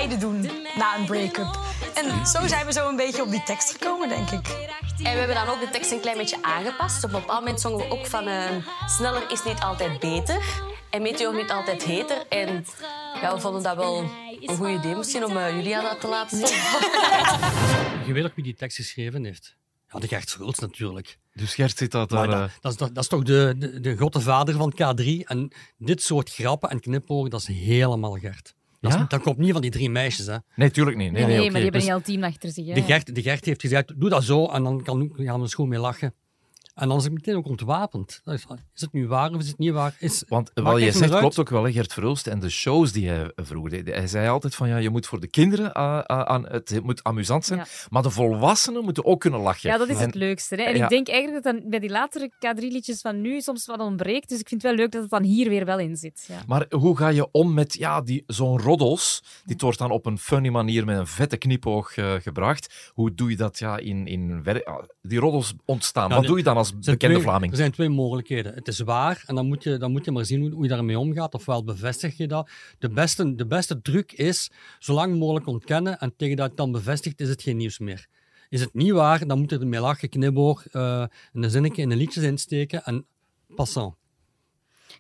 [0.08, 1.58] Doen na een break-up.
[1.94, 4.48] En zo zijn we zo een beetje op die tekst gekomen, denk ik.
[4.96, 7.04] En we hebben dan ook de tekst een klein beetje aangepast.
[7.04, 8.44] Op een bepaald moment zongen we ook van uh,
[8.86, 10.62] sneller is niet altijd beter.
[10.90, 12.26] En meteor niet altijd heter.
[12.28, 12.64] En
[13.20, 14.10] ja, we vonden dat wel
[14.40, 16.56] een goed idee misschien om uh, Julia dat te laten zien.
[18.06, 19.56] Je weet ook wie die tekst geschreven heeft.
[19.92, 21.18] Ja, de Gert Schultz natuurlijk.
[21.32, 22.26] Dus Gert zit dat daar...
[22.26, 22.48] Dat, uh...
[22.60, 25.04] dat, is, dat, dat, is toch de, de, de grote vader van K3.
[25.24, 28.54] En dit soort grappen en knipogen, dat is helemaal Gert.
[28.80, 29.00] Dat, ja?
[29.02, 30.26] is, dat komt niet van die drie meisjes.
[30.26, 30.36] Hè.
[30.54, 31.12] Nee, tuurlijk niet.
[31.12, 31.52] Nee, nee, nee, nee okay.
[31.52, 31.88] maar die hebben dus...
[31.88, 32.66] een heel team achter zich.
[32.66, 32.74] Hè?
[32.74, 35.48] De, Gert, de Gert heeft gezegd, doe dat zo en dan kan, gaan we er
[35.48, 36.14] schoon mee lachen.
[36.74, 38.20] En dan is ik meteen ook ontwapend.
[38.24, 39.96] Is, is het nu waar of is het niet waar?
[39.98, 42.26] Is, Want wat jij zegt klopt ook wel, hè, Gert Verhulst.
[42.26, 45.26] En de shows die hij vroeg, hij zei altijd van ja, je moet voor de
[45.26, 47.66] kinderen, uh, uh, aan, het moet amusant zijn, ja.
[47.88, 49.70] maar de volwassenen moeten ook kunnen lachen.
[49.70, 50.54] Ja, dat is en, het leukste.
[50.54, 50.62] Hè?
[50.62, 50.84] En ja.
[50.84, 54.28] ik denk eigenlijk dat dan bij die latere K3-liedjes van nu soms wat ontbreekt.
[54.28, 56.24] Dus ik vind het wel leuk dat het dan hier weer wel in zit.
[56.28, 56.42] Ja.
[56.46, 59.22] Maar hoe ga je om met ja, die, zo'n roddels?
[59.44, 62.90] Dit wordt dan op een funny manier met een vette knipoog uh, gebracht.
[62.94, 64.44] Hoe doe je dat ja, in, in
[65.02, 66.10] die roddels ontstaan?
[66.10, 67.50] Wat doe je dan als bekende twee, Vlaming?
[67.50, 68.54] Er zijn twee mogelijkheden.
[68.54, 70.68] Het is waar en dan moet je, dan moet je maar zien hoe, hoe je
[70.68, 71.34] daarmee omgaat.
[71.34, 72.50] Ofwel bevestig je dat.
[72.78, 76.72] De beste, de beste truc is zo lang mogelijk ontkennen en tegen dat het dan
[76.72, 78.06] bevestigt is het geen nieuws meer.
[78.48, 81.96] Is het niet waar, dan moet je ermee lachen, kniboog, uh, een zinnetje in een
[81.96, 83.06] liedje insteken en
[83.54, 83.94] passant.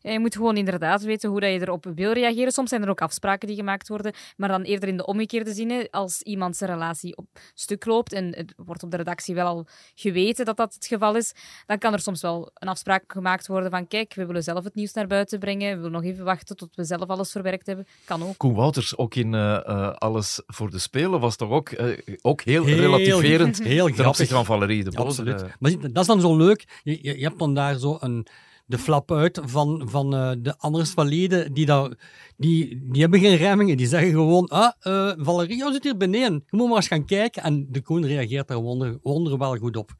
[0.00, 2.52] Ja, je moet gewoon inderdaad weten hoe dat je erop wil reageren.
[2.52, 5.88] Soms zijn er ook afspraken die gemaakt worden, maar dan eerder in de omgekeerde zin.
[5.90, 9.66] Als iemand zijn relatie op stuk loopt en het wordt op de redactie wel al
[9.94, 11.34] geweten dat dat het geval is,
[11.66, 14.74] dan kan er soms wel een afspraak gemaakt worden van kijk, we willen zelf het
[14.74, 17.86] nieuws naar buiten brengen, we willen nog even wachten tot we zelf alles verwerkt hebben.
[18.04, 18.36] Kan ook.
[18.36, 22.40] Koen Wouters, ook in uh, uh, Alles voor de Spelen, was toch ook, uh, ook
[22.40, 24.96] heel, heel relativerend heel ten opzichte van Valerie de.
[24.96, 25.44] Absoluut.
[25.58, 26.80] Maar dat is dan zo leuk.
[26.82, 28.26] Je, je, je hebt dan daar zo een
[28.70, 31.52] de flap uit van, van eh, de anders van leden.
[31.52, 31.90] Die, daar,
[32.36, 33.76] die, die hebben geen remmingen.
[33.76, 36.44] Die zeggen gewoon, ah, eh Valerio zit hier beneden.
[36.50, 37.42] Je moet maar eens gaan kijken.
[37.42, 39.90] En de koen reageert daar wonder, wonder wel goed op.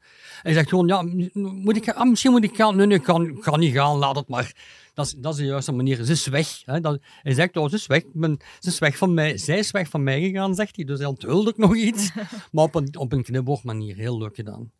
[0.41, 1.01] Hij zegt gewoon, ja,
[1.33, 2.75] moet ik, ah, misschien moet ik gaan.
[2.75, 4.55] Nee, nee, ik kan, kan niet gaan, laat het maar.
[4.93, 6.03] Dat is, dat is de juiste manier.
[6.03, 6.61] Ze is weg.
[6.65, 6.79] Hè.
[6.79, 8.03] Dat, hij zegt, oh, ze is weg.
[8.13, 9.37] Ben- ze is weg van mij.
[9.37, 10.85] Zij is weg van mij gegaan, zegt hij.
[10.85, 12.11] Dus hij onthulde nog iets.
[12.51, 13.95] maar op een, op een manier.
[13.95, 14.71] Heel leuk gedaan.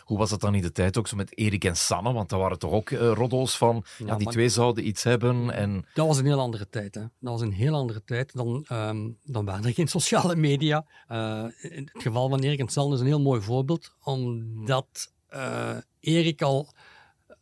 [0.00, 2.12] Hoe was het dan in de tijd ook zo met Erik en Sanne?
[2.12, 5.50] Want daar waren toch ook eh, roddels van, ja, Ja, die twee zouden iets hebben.
[5.50, 6.94] En Dat was een heel andere tijd.
[6.94, 7.00] Hè.
[7.00, 8.34] Dat was een heel andere tijd.
[8.34, 10.86] Dan, ehm, dan waren er geen sociale media.
[11.08, 15.76] Eh, in het geval van Erik en San is een heel mooi voorbeeld, omdat eh,
[16.00, 16.72] Erik al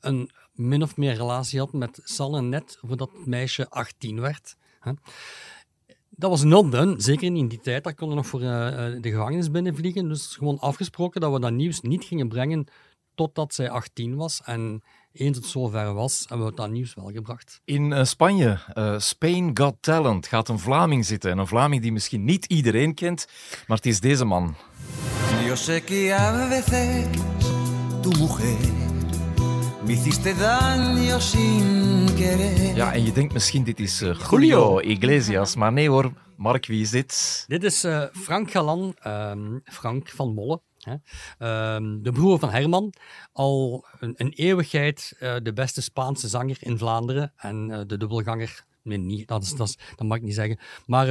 [0.01, 4.57] een min of meer relatie had met Sanne net voordat het meisje 18 werd.
[4.81, 4.93] Hè.
[6.23, 7.85] Dat was not done, zeker niet in die tijd.
[7.85, 10.09] Daar konden we nog voor eh, eh, de gevangenis binnenvliegen.
[10.09, 12.67] Dus gewoon afgesproken dat we dat nieuws niet gingen brengen
[13.15, 14.41] totdat zij 18 was.
[14.45, 14.83] En
[15.13, 17.61] eens het zover was, hebben we dat nieuws wel gebracht.
[17.65, 21.31] in eh, Spanje, eh, Spain Got Talent, gaat een Vlaming zitten.
[21.31, 23.27] En een Vlaming die misschien niet iedereen kent,
[23.67, 24.55] maar het is deze man.
[25.47, 27.07] Yo sé que a veces
[28.03, 28.57] tu mujer
[29.85, 32.02] me hiciste daño sin querer.
[32.75, 36.13] Ja, en je denkt misschien dit is eh, Julio Iglesias, maar nee hoor.
[36.43, 37.45] Mark, wie is dit?
[37.49, 40.61] Dit is eh, Frank Galan, ehm, Frank van Molle.
[40.79, 40.95] Hè?
[41.39, 42.93] Ehm, de broer van Herman.
[43.33, 47.33] Al een, een eeuwigheid eh, de beste Spaanse zanger in Vlaanderen.
[47.37, 48.65] En eh, de dubbelganger.
[48.83, 50.59] Nee, niet, dat, is, dat, is, dat mag ik niet zeggen.
[50.87, 51.07] Maar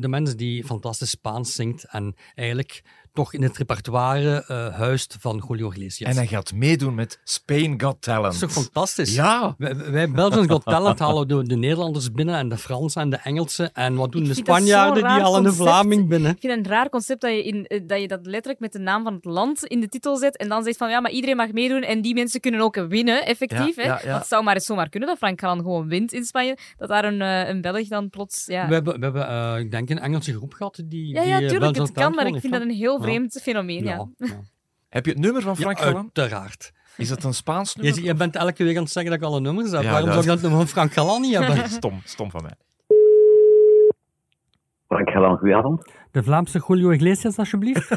[0.00, 1.84] de mens die fantastisch Spaans zingt.
[1.84, 2.82] En eigenlijk
[3.18, 6.10] toch in het repertoire eh, huist van Julio Iglesias.
[6.10, 8.40] En hij gaat meedoen met Spain Got Talent.
[8.40, 9.14] Dat is toch fantastisch?
[9.14, 9.54] Ja.
[9.58, 13.16] Wij, wij Belgians Got Talent halen de, de Nederlanders binnen en de Fransen en de
[13.16, 13.72] Engelsen.
[13.72, 15.02] En wat doen Ik de dat Spanjaarden?
[15.02, 15.52] Die halen de.
[15.52, 16.30] Vlaming binnen.
[16.30, 18.72] Ik vind het een raar concept dat je, in, eh, dat je dat letterlijk met
[18.72, 21.10] de naam van het land in de titel zet en dan zegt van ja, maar
[21.10, 23.76] iedereen mag meedoen en die mensen kunnen ook winnen, effectief.
[23.76, 23.88] Ja, hè?
[23.88, 24.06] ja, ja.
[24.06, 26.88] Want het zou maar eens zomaar kunnen dat Frank Galan gewoon wint in Spanje, dat
[26.88, 28.46] daar een, eh, een Belg dan plots...
[28.46, 31.14] Ja, We hebben, we hebben eh, ik denk, een Engelse groep gehad die.
[31.14, 32.98] ja, die, ja eh, tuurlijk, het kan, maar ik vind dat een heel.
[33.08, 33.84] Vreemd fenomeen.
[33.84, 34.06] Ja.
[34.88, 35.84] Heb je het nummer van Frank Ja?
[35.94, 36.72] Uiteraard.
[36.96, 38.02] Is het een Spaans Je, nummer?
[38.02, 39.82] je bent elke week aan het zeggen dat ik alle nummers heb.
[39.82, 41.68] Ja, Waarom dat- zou ik dat nummer van Frank Galan niet hebben?
[41.80, 42.54] stom, stom van mij.
[44.88, 45.90] Frank Galan, goedenavond.
[46.10, 47.88] De Vlaamse Julio Iglesias, alsjeblieft.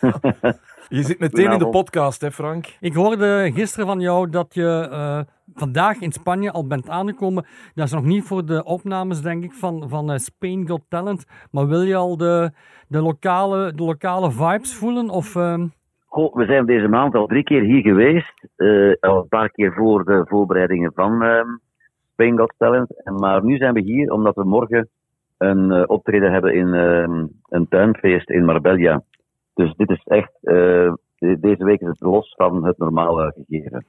[0.88, 2.76] Je zit meteen in de podcast, hè Frank?
[2.80, 5.20] Ik hoorde gisteren van jou dat je eh,
[5.54, 7.46] vandaag in Spanje al bent aangekomen.
[7.74, 11.24] Dat is nog niet voor de opnames, denk ik, van, van eh, Spain Got Talent.
[11.50, 12.50] Maar wil je al de,
[12.88, 15.08] de, lokale, de lokale vibes voelen?
[15.08, 15.36] Of,
[16.06, 18.48] Goh, we zijn deze maand al drie keer hier geweest.
[18.56, 21.48] eh, al een paar keer voor de voorbereidingen van ehm
[22.12, 23.04] Spain Got Talent.
[23.04, 24.88] En, maar nu zijn we hier omdat we morgen
[25.38, 29.02] een eh, optreden hebben in ehm, een tuinfeest in Marbella.
[29.58, 33.84] Dus dit is echt, de- deze week is het los van het normale gegeven.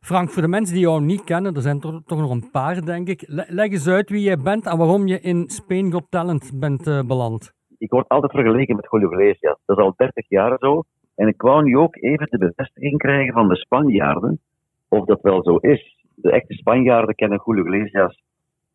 [0.00, 2.84] Frank, voor de mensen die jou niet kennen, er zijn toch, toch nog een paar,
[2.84, 3.24] denk ik.
[3.26, 6.86] Le- leg eens uit wie jij bent en waarom je in Spain Got Talent bent
[6.86, 7.52] eh, beland.
[7.78, 9.58] ik word altijd vergeleken met Julio Iglesias.
[9.64, 10.82] Dat is al 30 jaar zo.
[11.14, 14.40] En ik wou nu ook even de bevestiging krijgen van de Spanjaarden
[14.88, 16.04] of dat wel zo is.
[16.14, 18.22] De echte Spanjaarden kennen Julio Iglesias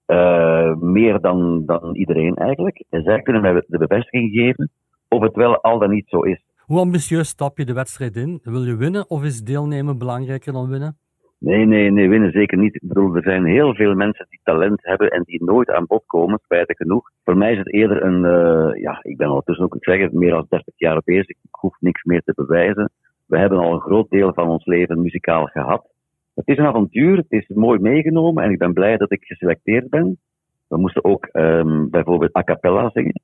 [0.06, 2.84] eh, meer dan, dan iedereen eigenlijk.
[2.90, 4.70] En zij kunnen mij de bevestiging geven
[5.10, 6.44] of het wel al dan niet zo is.
[6.58, 8.40] Hoe ambitieus stap je de wedstrijd in?
[8.44, 10.98] Wil je winnen of is deelnemen belangrijker dan winnen?
[11.40, 12.76] Nee, nee, nee, winnen zeker niet.
[12.76, 16.04] Ik bedoel, er zijn heel veel mensen die talent hebben en die nooit aan bod
[16.06, 17.10] komen, spijtig genoeg.
[17.24, 20.14] Voor mij is het eerder een, eh, ja, ik ben ondertussen ook, ik zeg het,
[20.14, 21.30] meer dan 30 jaar bezig.
[21.30, 22.92] Ik hoef niks meer te bewijzen.
[23.26, 25.88] We hebben al een groot deel van ons leven muzikaal gehad.
[26.36, 29.90] Het is een avontuur, het is mooi meegenomen en ik ben blij dat ik geselecteerd
[29.90, 30.18] ben.
[30.68, 33.22] We moesten ook ehm, bijvoorbeeld a cappella zingen.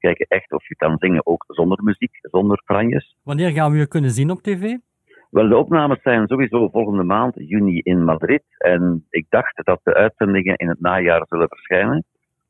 [0.00, 3.16] Kijken echt of je kan zingen ook zonder muziek, zonder franjes.
[3.22, 4.76] Wanneer gaan we je kunnen zien op tv?
[5.30, 8.42] Wel, de opnames zijn sowieso volgende maand, juni, in Madrid.
[8.58, 12.04] En ik dacht dat de uitzendingen in het najaar zullen verschijnen.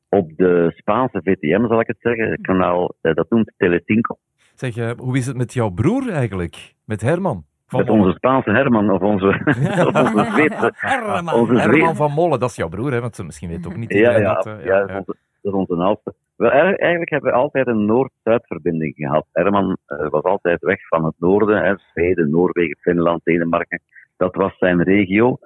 [0.09, 2.29] Op de Spaanse VTM, zal ik het zeggen.
[2.31, 4.17] Het kanaal, eh, dat noemt Telecinco.
[4.55, 6.73] Zeg, eh, hoe is het met jouw broer eigenlijk?
[6.85, 7.43] Met Herman?
[7.67, 8.01] Van Met Molle?
[8.03, 9.25] onze Spaanse Herman, of onze,
[9.87, 10.71] of onze Zweedse...
[10.75, 13.01] Herman, onze Herman van Molle, dat is jouw broer, hè?
[13.01, 14.45] Want ze misschien weet ook niet Ja, ja, dat.
[14.45, 16.13] eh, ja, dat is onze- dat is onze oudste.
[16.41, 19.25] Wel, eigenlijk hebben we altijd een Noord-Zuid-verbinding gehad.
[19.31, 23.81] Herman eh, was altijd weg van het noorden, hè, Zweden, Noorwegen, Finland, Denemarken.
[24.17, 25.37] Dat was zijn regio.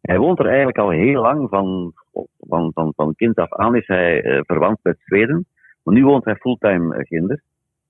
[0.00, 1.92] Hij woont er eigenlijk al heel lang, van,
[2.38, 5.46] van, van, van kind af aan is hij eh, verwant met Zweden.
[5.82, 7.40] Maar nu woont hij fulltime eh, ginder.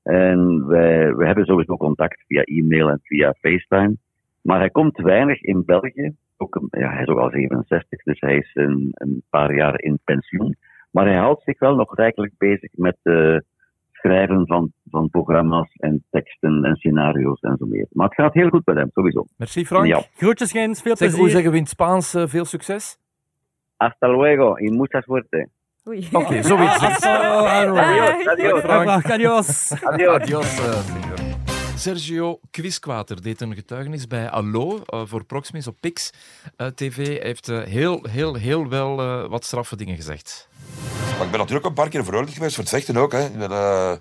[0.02, 3.96] En wij, we hebben sowieso contact via e-mail en via FaceTime.
[4.42, 6.14] Maar hij komt weinig in België.
[6.36, 10.56] Ook, ja, hij is ook al 67, dus hij is een paar jaar in pensioen.
[10.92, 13.36] Maar hij houdt zich wel nog rijkelijk bezig met eh,
[13.92, 17.86] schrijven van, van programma's en teksten en scenario's en zo meer.
[17.90, 19.24] Maar het gaat heel goed met hem, sowieso.
[19.36, 19.86] Merci Frank.
[19.86, 20.02] Ja.
[20.14, 21.18] Groetjes Gens, veel Zeg, plezier.
[21.18, 22.98] hoe zeggen we in het Spaans eh, veel succes?
[23.76, 25.48] Hasta luego y mucha suerte.
[26.12, 26.78] Oké, zoiets.
[27.06, 28.60] Adios, adios.
[28.60, 29.10] Frank.
[29.10, 29.72] Adios.
[29.84, 31.11] Adios.
[31.78, 36.10] Sergio Quisquater deed een getuigenis bij Allo eh, voor Proximus op Pix
[36.56, 37.06] eh, TV.
[37.06, 38.96] Hij heeft eh, heel, heel, heel wel
[39.28, 40.48] wat straffe dingen gezegd.
[41.16, 43.12] Maar ik ben natuurlijk een paar keer veroordeeld geweest voor het vechten ook.
[43.12, 43.30] Hè.
[43.30, 43.92] Met, eh,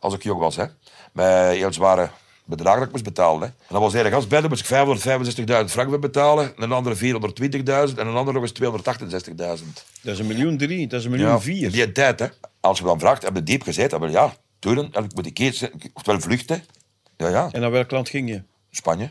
[0.00, 0.56] als ik jong was.
[0.56, 0.64] Hè.
[1.12, 2.10] Met heel zware
[2.44, 3.40] bedragen dat ik moest betalen.
[3.40, 3.46] Hè.
[3.46, 6.56] En dat was eigenlijk als beide moest ik 565.000 frank voor betalen.
[6.56, 9.84] En een andere 420.000 en een andere nog eens 268.000.
[10.02, 11.72] Dat is een miljoen drie, dat is een miljoen Ja, vier.
[11.72, 12.26] die tijd, hè.
[12.60, 14.00] Als je dan vraagt, heb je diep gezeten?
[14.00, 16.64] Wel ja, toen moet ik keer, oftewel vluchten.
[17.16, 17.48] Ja, ja.
[17.52, 18.42] En naar welk land ging je?
[18.70, 19.10] Spanje.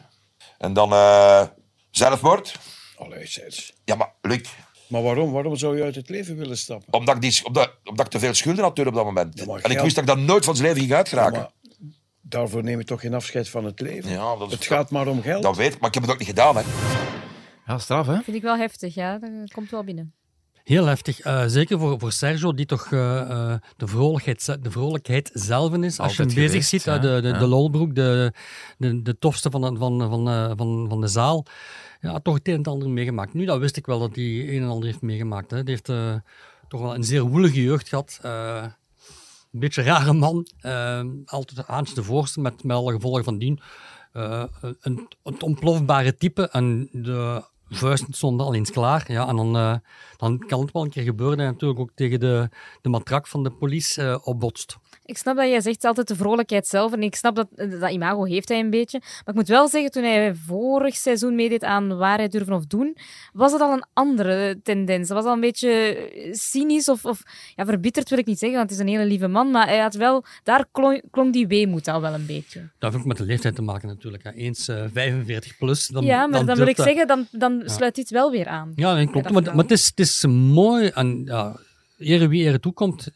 [0.57, 1.43] En dan eh,
[1.91, 2.55] zelfmoord.
[2.97, 3.73] Allee, zes.
[3.85, 4.49] Ja, maar Luc,
[4.87, 5.31] Maar waarom?
[5.31, 6.93] Waarom zou je uit het leven willen stappen?
[6.93, 9.39] omdat ik, die, omdat, omdat ik te veel schulden had toen op dat moment.
[9.47, 11.39] en ik wist dat ik dat nooit van zijn leven ging uitgeraken.
[11.39, 11.91] Ja, maar
[12.21, 14.11] daarvoor neem je toch geen afscheid van het leven?
[14.11, 15.43] Ja, dat is- het gaat maar om geld.
[15.43, 16.55] Dat weet ik, maar ik heb het ook niet gedaan.
[16.57, 16.61] Hè.
[17.65, 18.21] Ja, straf, hè?
[18.21, 19.17] Vind ik wel heftig, ja.
[19.17, 20.13] Dat komt wel binnen.
[20.63, 21.19] Heel heftig.
[21.19, 25.99] Eh, zeker voor, voor Sergio, die toch eh, eh, de, vrolijkheid, de vrolijkheid zelf is.
[25.99, 26.97] Als je hem bezig geweest, ziet, ja.
[26.99, 27.37] de, de, Ja.
[27.39, 28.33] de lolbroek, de,
[28.77, 31.45] de, de tofste van, de- van, van, van, van de zaal.
[32.01, 33.33] Ja, toch het een en ander meegemaakt.
[33.33, 35.51] Nu, dat wist ik wel dat hij een en ander heeft meegemaakt.
[35.51, 35.63] Hè.
[35.63, 36.21] Die heeft
[36.67, 38.19] toch wel een zeer woelige jeugd gehad.
[38.21, 38.63] Eh,
[39.51, 40.47] een beetje een rare man.
[41.25, 43.59] Altijd haantje de voorste, met, met alle gevolgen van dien.
[44.11, 46.49] Een, het ontplofbare type.
[46.49, 47.43] En de
[47.75, 49.11] vuisten stonden al eens klaar.
[49.11, 49.75] Ja, en dan, eh,
[50.17, 52.49] dan kan het wel een keer gebeuren dat je natuurlijk ook tegen de,
[52.81, 54.77] de matrak van de politie eh, opbotst.
[55.05, 56.93] Ik snap dat jij zegt altijd de vrolijkheid zelf.
[56.93, 57.47] En ik snap dat
[57.81, 58.99] dat imago heeft hij een beetje.
[58.99, 62.97] Maar ik moet wel zeggen, toen hij vorig seizoen meedeed aan Waarheid Durven of Doen,
[63.33, 65.07] was het al een andere tendens.
[65.07, 65.97] Dat was al een beetje
[66.31, 67.21] cynisch of, of
[67.55, 69.51] ja, verbitterd wil ik niet zeggen, want het is een hele lieve man.
[69.51, 72.59] Maar hij had wel, daar klonk, klonk die weemoed al wel een beetje.
[72.79, 74.23] Dat heeft ook met de leeftijd te maken natuurlijk.
[74.23, 74.31] Hè.
[74.31, 77.61] Eens eh, 45 plus, dan ja, maar dan, wil durft ik dat- zeggen, dan, dan
[77.65, 77.67] Ja.
[77.73, 78.71] sluit dit wel weer aan.
[78.75, 79.23] Ja, klopt.
[79.23, 81.55] dat Maar, maar het, is, het is mooi en ja,
[82.03, 83.07] ere wie ere toekomt.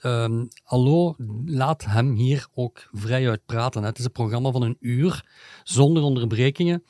[0.64, 1.16] Allo
[1.46, 3.84] laat hem hier ook vrij uit praten.
[3.84, 5.26] Het is een programma van een uur,
[5.64, 6.84] zonder onderbrekingen,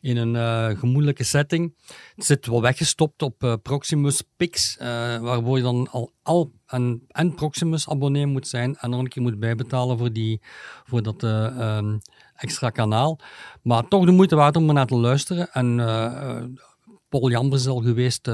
[0.00, 1.74] in een eh, gemoedelijke setting.
[2.14, 4.86] Het zit wel weggestopt op eh, Proximus Pix, eh,
[5.18, 9.22] waarvoor je dan al, al een, en Proximus abonnee moet zijn en nog een keer
[9.22, 10.40] moet bijbetalen voor, die,
[10.84, 11.98] voor dat eh, ehm,
[12.36, 13.18] extra kanaal.
[13.62, 15.52] Maar toch de moeite waard om er naar te luisteren.
[15.52, 15.76] En
[17.08, 18.30] Paul Jambers is al geweest,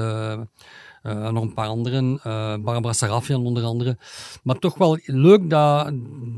[1.01, 3.97] eh, nog een paar anderen, eh, Barbara Sarafian onder andere.
[4.43, 5.93] Maar toch wel leuk dat,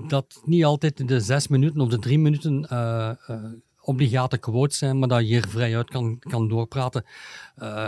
[0.08, 3.12] dat niet altijd de zes minuten of de drie minuten eh,
[3.82, 7.06] obligate quotes zijn, maar dat je hier vrij uit kan, kan doorpraten.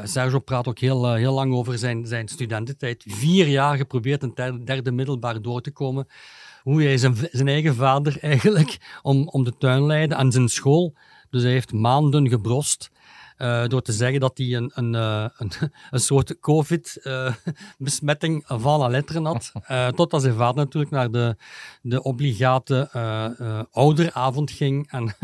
[0.04, 3.04] Sergio praat ook heel, heel lang over zijn, zijn studententijd.
[3.08, 6.08] Vier jaar geprobeerd een derde, middelbaar door te komen.
[6.62, 10.94] Hoe hij zijn, zijn eigen vader eigenlijk om, om de tuin leidde en zijn school.
[11.30, 12.92] Dus hij heeft maanden gebrost.
[13.38, 15.52] Eh, door te zeggen dat hij een, een, eh, een,
[15.92, 19.52] een soort COVID-besmetting van la letteren had.
[19.66, 21.36] Eh, totdat zijn vader natuurlijk naar de,
[21.82, 24.92] de obligate eh, eh, ouderavond ging.
[24.92, 25.16] En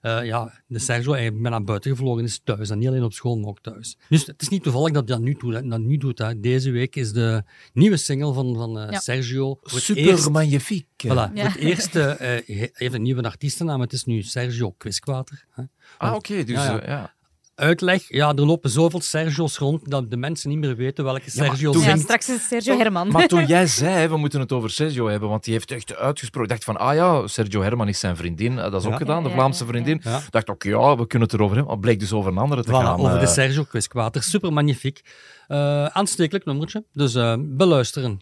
[0.00, 2.70] eh, ja, de Sergio eigenlijk met naar buiten gevlogen is thuis.
[2.70, 3.96] En niet alleen op school, maar ook thuis.
[4.08, 5.54] Dus het is niet toevallig dat hij dat nu doet.
[5.54, 5.68] hè.
[5.68, 6.40] Dat nu doet hè.
[6.40, 7.42] Deze week is de
[7.72, 8.98] nieuwe single van, van eh, Ja.
[8.98, 9.58] Sergio.
[9.62, 10.86] Super eerst- magnifiek.
[11.06, 11.30] Voilà, Ja.
[11.34, 13.80] het eerste eh, hij heeft een nieuwe artiestennaam.
[13.80, 15.44] Het is nu Sergio Quisquater.
[15.50, 15.62] hè.
[15.98, 16.44] Ah, oké.
[16.44, 17.14] dus ja, ja.
[17.60, 17.66] Ja.
[17.66, 21.30] Uitleg, ja, er lopen zoveel Sergio's rond dat de mensen niet meer weten welke Ja,
[21.30, 22.02] Sergio toen- Ja, zingt.
[22.02, 23.08] straks is het Sergio Herman.
[23.08, 26.42] Maar toen jij zei, we moeten het over Sergio hebben, want die heeft echt uitgesproken.
[26.42, 28.58] Ik dacht van, ah ja, Sergio Herman is zijn vriendin.
[28.58, 28.98] Eh, Dat is ook Ja.
[28.98, 30.00] gedaan, de Ja, Vlaamse ja, vriendin.
[30.04, 30.16] ja.
[30.16, 31.64] Ik dacht ook, ja, we kunnen het erover hebben.
[31.64, 32.98] Maar het bleek dus over een andere te Voilà, gaan.
[33.00, 33.32] over de eh.
[33.32, 34.22] Sergio Quisquater.
[34.22, 35.00] Super magnifiek.
[35.48, 36.84] Eh, aanstekelijk nummertje.
[36.92, 38.20] Dus eh, beluisteren.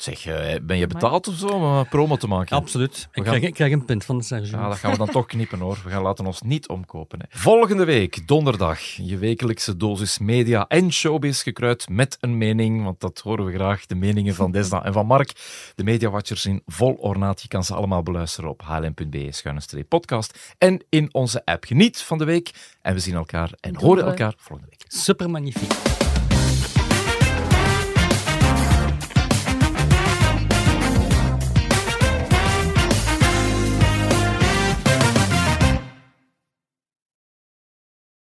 [0.00, 2.56] Zeg, eh, ben je betaald of zo om eh, promo te maken?
[2.56, 2.92] Absoluut.
[2.92, 4.58] We Ik, gaan- krijg, ik krijg een pint van de Sergio.
[4.58, 5.80] Ja, dat gaan we dan toch knippen hoor.
[5.84, 7.18] We gaan laten ons niet omkopen.
[7.28, 7.38] Hè.
[7.38, 13.20] Volgende week, donderdag, je wekelijkse dosis media en showbiz gekruid met een mening, want dat
[13.20, 15.32] horen we graag, de meningen van Desna en van Mark.
[15.74, 17.42] De Mediawatchers in vol ornaat.
[17.42, 21.64] Je kan ze allemaal beluisteren op hlm.be-podcast en in onze app.
[21.64, 22.50] Geniet van de week
[22.82, 24.84] en we zien elkaar en horen elkaar volgende week.
[24.88, 25.72] Super magnifiek.